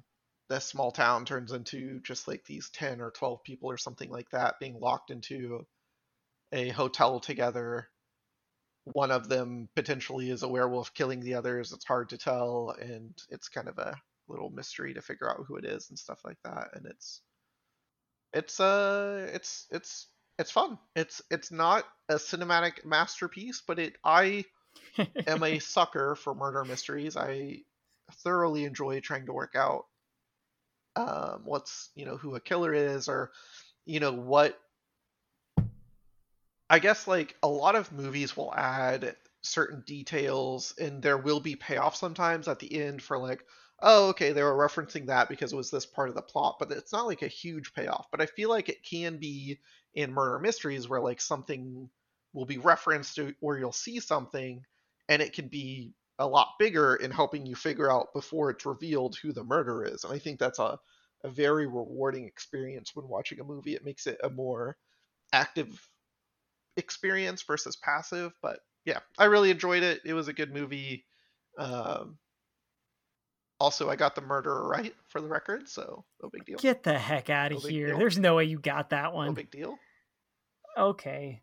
[0.49, 4.30] the small town turns into just like these 10 or 12 people or something like
[4.32, 5.66] that being locked into
[6.51, 7.88] a hotel together.
[8.86, 11.72] One of them potentially is a werewolf killing the others.
[11.72, 13.95] It's hard to tell, and it's kind of a
[14.28, 16.70] little mystery to figure out who it is and stuff like that.
[16.74, 17.22] And it's
[18.34, 20.07] it's uh it's it's
[20.39, 20.79] it's fun.
[20.95, 24.45] It's it's not a cinematic masterpiece, but it I
[25.27, 27.15] am a sucker for murder mysteries.
[27.15, 27.59] I
[28.23, 29.86] thoroughly enjoy trying to work out
[30.95, 33.31] um, what's you know who a killer is or
[33.86, 34.59] you know what
[36.69, 41.55] I guess like a lot of movies will add certain details and there will be
[41.55, 43.43] payoff sometimes at the end for like
[43.84, 46.71] oh okay they were referencing that because it was this part of the plot but
[46.71, 49.59] it's not like a huge payoff but I feel like it can be
[49.93, 51.89] in murder mysteries where like something
[52.34, 54.63] will be referenced or you'll see something
[55.09, 59.17] and it can be a lot bigger in helping you figure out before it's revealed
[59.17, 60.03] who the murderer is.
[60.03, 60.79] And I think that's a,
[61.23, 63.73] a very rewarding experience when watching a movie.
[63.75, 64.77] It makes it a more
[65.34, 65.89] active
[66.77, 68.34] experience versus passive.
[68.41, 70.01] But yeah, I really enjoyed it.
[70.05, 71.05] It was a good movie.
[71.57, 72.17] Um,
[73.64, 76.57] also, I got the murderer right for the record, so no big deal.
[76.57, 77.97] Get the heck out of no here.
[77.97, 79.28] There's no way you got that one.
[79.28, 79.78] No big deal.
[80.78, 81.41] Okay.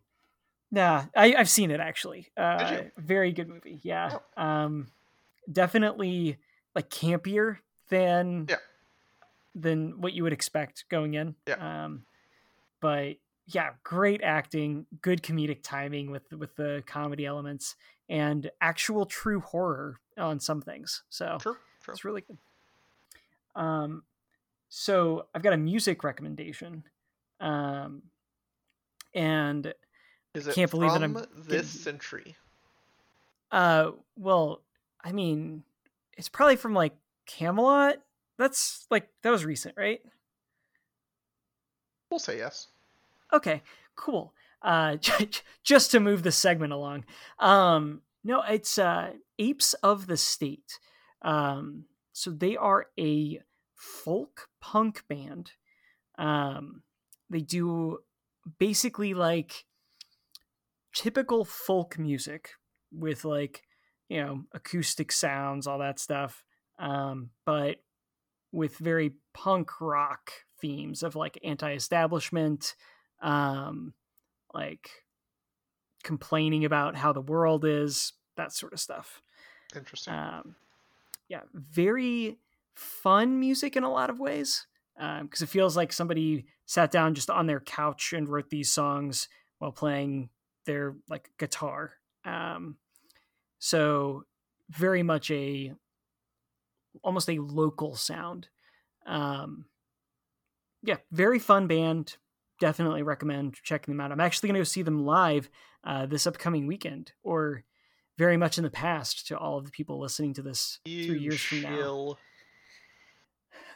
[0.70, 2.28] Nah, I, have seen it actually.
[2.36, 3.80] Uh, very good movie.
[3.82, 4.18] Yeah.
[4.36, 4.42] Oh.
[4.42, 4.88] Um,
[5.50, 6.36] definitely
[6.74, 7.56] like campier
[7.88, 8.56] than yeah.
[9.54, 11.34] than what you would expect going in.
[11.48, 11.84] Yeah.
[11.84, 12.02] Um,
[12.80, 13.16] but
[13.46, 17.76] yeah, great acting, good comedic timing with with the comedy elements,
[18.10, 21.02] and actual true horror on some things.
[21.08, 21.56] So true,
[21.90, 21.94] true.
[21.94, 22.38] it's really good.
[23.54, 24.02] Um,
[24.68, 26.84] so I've got a music recommendation,
[27.40, 28.02] um,
[29.14, 29.74] and
[30.34, 31.64] is it can't believe that I'm this getting...
[31.64, 32.36] century.
[33.50, 34.60] Uh, well,
[35.02, 35.64] I mean,
[36.16, 36.92] it's probably from like
[37.26, 37.96] Camelot.
[38.38, 40.00] That's like that was recent, right?
[42.10, 42.68] We'll say yes.
[43.32, 43.62] Okay,
[43.96, 44.32] cool.
[44.62, 44.96] Uh,
[45.64, 47.04] just to move the segment along.
[47.38, 50.78] Um, no, it's uh, Apes of the State.
[51.22, 53.40] Um, so they are a
[53.74, 55.52] folk punk band.
[56.18, 56.82] Um,
[57.28, 57.98] they do
[58.58, 59.64] basically like
[60.94, 62.50] typical folk music
[62.92, 63.62] with like
[64.08, 66.42] you know acoustic sounds all that stuff
[66.78, 67.76] um, but
[68.52, 72.74] with very punk rock themes of like anti-establishment
[73.22, 73.94] um,
[74.52, 74.90] like
[76.02, 79.22] complaining about how the world is that sort of stuff
[79.76, 80.56] interesting um,
[81.30, 82.36] yeah very
[82.74, 84.66] fun music in a lot of ways
[84.96, 88.70] because um, it feels like somebody sat down just on their couch and wrote these
[88.70, 89.28] songs
[89.58, 90.28] while playing
[90.66, 91.92] their like guitar.
[92.24, 92.76] Um,
[93.58, 94.24] so
[94.68, 95.72] very much a
[97.02, 98.48] almost a local sound.
[99.06, 99.64] Um,
[100.82, 102.16] yeah, very fun band.
[102.58, 104.12] Definitely recommend checking them out.
[104.12, 105.48] I'm actually going to go see them live
[105.82, 107.64] uh, this upcoming weekend, or
[108.20, 111.18] very much in the past to all of the people listening to this you three
[111.18, 111.60] years chill.
[111.62, 111.72] from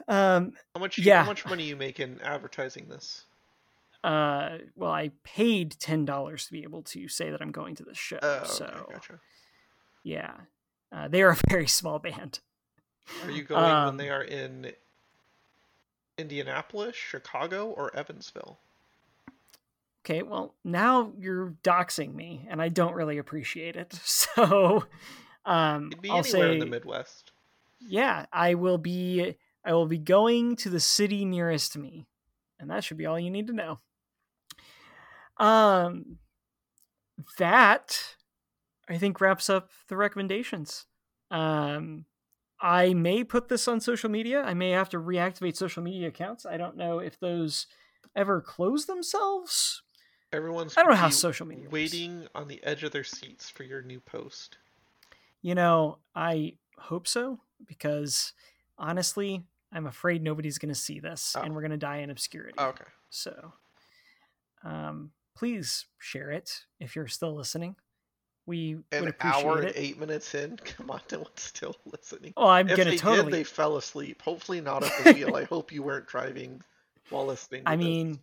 [0.07, 0.37] now.
[0.37, 0.99] Um, how much?
[0.99, 1.23] Yeah.
[1.23, 3.25] How much money you make in advertising this?
[4.05, 7.85] uh, well, I paid ten dollars to be able to say that I'm going to
[7.85, 8.19] the show.
[8.23, 9.19] Oh, okay, so, gotcha.
[10.03, 10.33] yeah,
[10.93, 12.41] uh, they are a very small band.
[13.25, 14.73] Are you going um, when they are in
[16.19, 18.59] Indianapolis, Chicago, or Evansville?
[20.05, 23.99] Okay, well, now you're doxing me, and I don't really appreciate it.
[24.05, 24.85] So,
[25.47, 27.33] um, It'd be I'll anywhere say, in the Midwest.
[27.81, 29.37] Yeah, I will be.
[29.65, 32.07] I will be going to the city nearest me,
[32.59, 33.79] and that should be all you need to know.
[35.39, 36.19] Um,
[37.39, 38.17] that
[38.89, 40.87] I think wraps up the recommendations.
[41.31, 42.05] Um,
[42.61, 44.43] I may put this on social media.
[44.43, 46.45] I may have to reactivate social media accounts.
[46.45, 47.67] I don't know if those
[48.15, 49.83] ever close themselves.
[50.35, 52.31] Everyone's I don't know how social media waiting works.
[52.35, 54.59] on the edge of their seats for your new post.
[55.43, 58.33] You know, I hope so because
[58.79, 61.43] honestly, I'm afraid nobody's going to see this oh.
[61.43, 62.55] and we're going to die in obscurity.
[62.59, 62.85] Oh, okay.
[63.11, 63.53] So,
[64.65, 67.77] um, please share it if you're still listening.
[68.47, 69.75] We an would hour and it.
[69.77, 70.57] eight minutes in.
[70.65, 72.35] Come on, no one's still listening.
[72.37, 73.31] Oh, I'm if gonna they totally.
[73.31, 74.21] Did, they fell asleep.
[74.21, 75.37] Hopefully not at the wheel.
[75.37, 76.61] I hope you weren't driving
[77.09, 77.63] while listening.
[77.65, 77.85] I this.
[77.85, 78.21] mean,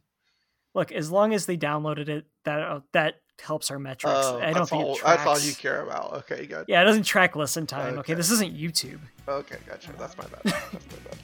[0.73, 4.13] look, as long as they downloaded it, that uh, that helps our metrics.
[4.15, 4.97] Oh, I don't think all.
[5.03, 6.13] That's all you care about.
[6.13, 6.65] Okay, good.
[6.67, 7.93] Yeah, it doesn't track listen time.
[7.93, 8.99] Okay, okay this isn't YouTube.
[9.27, 9.91] Okay, gotcha.
[9.97, 10.41] That's my bad.
[10.43, 10.79] That's my
[11.09, 11.17] bad.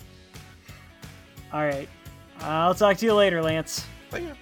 [1.54, 1.90] all right.
[2.40, 3.86] I'll talk to you later, Lance.
[4.14, 4.34] Yeah.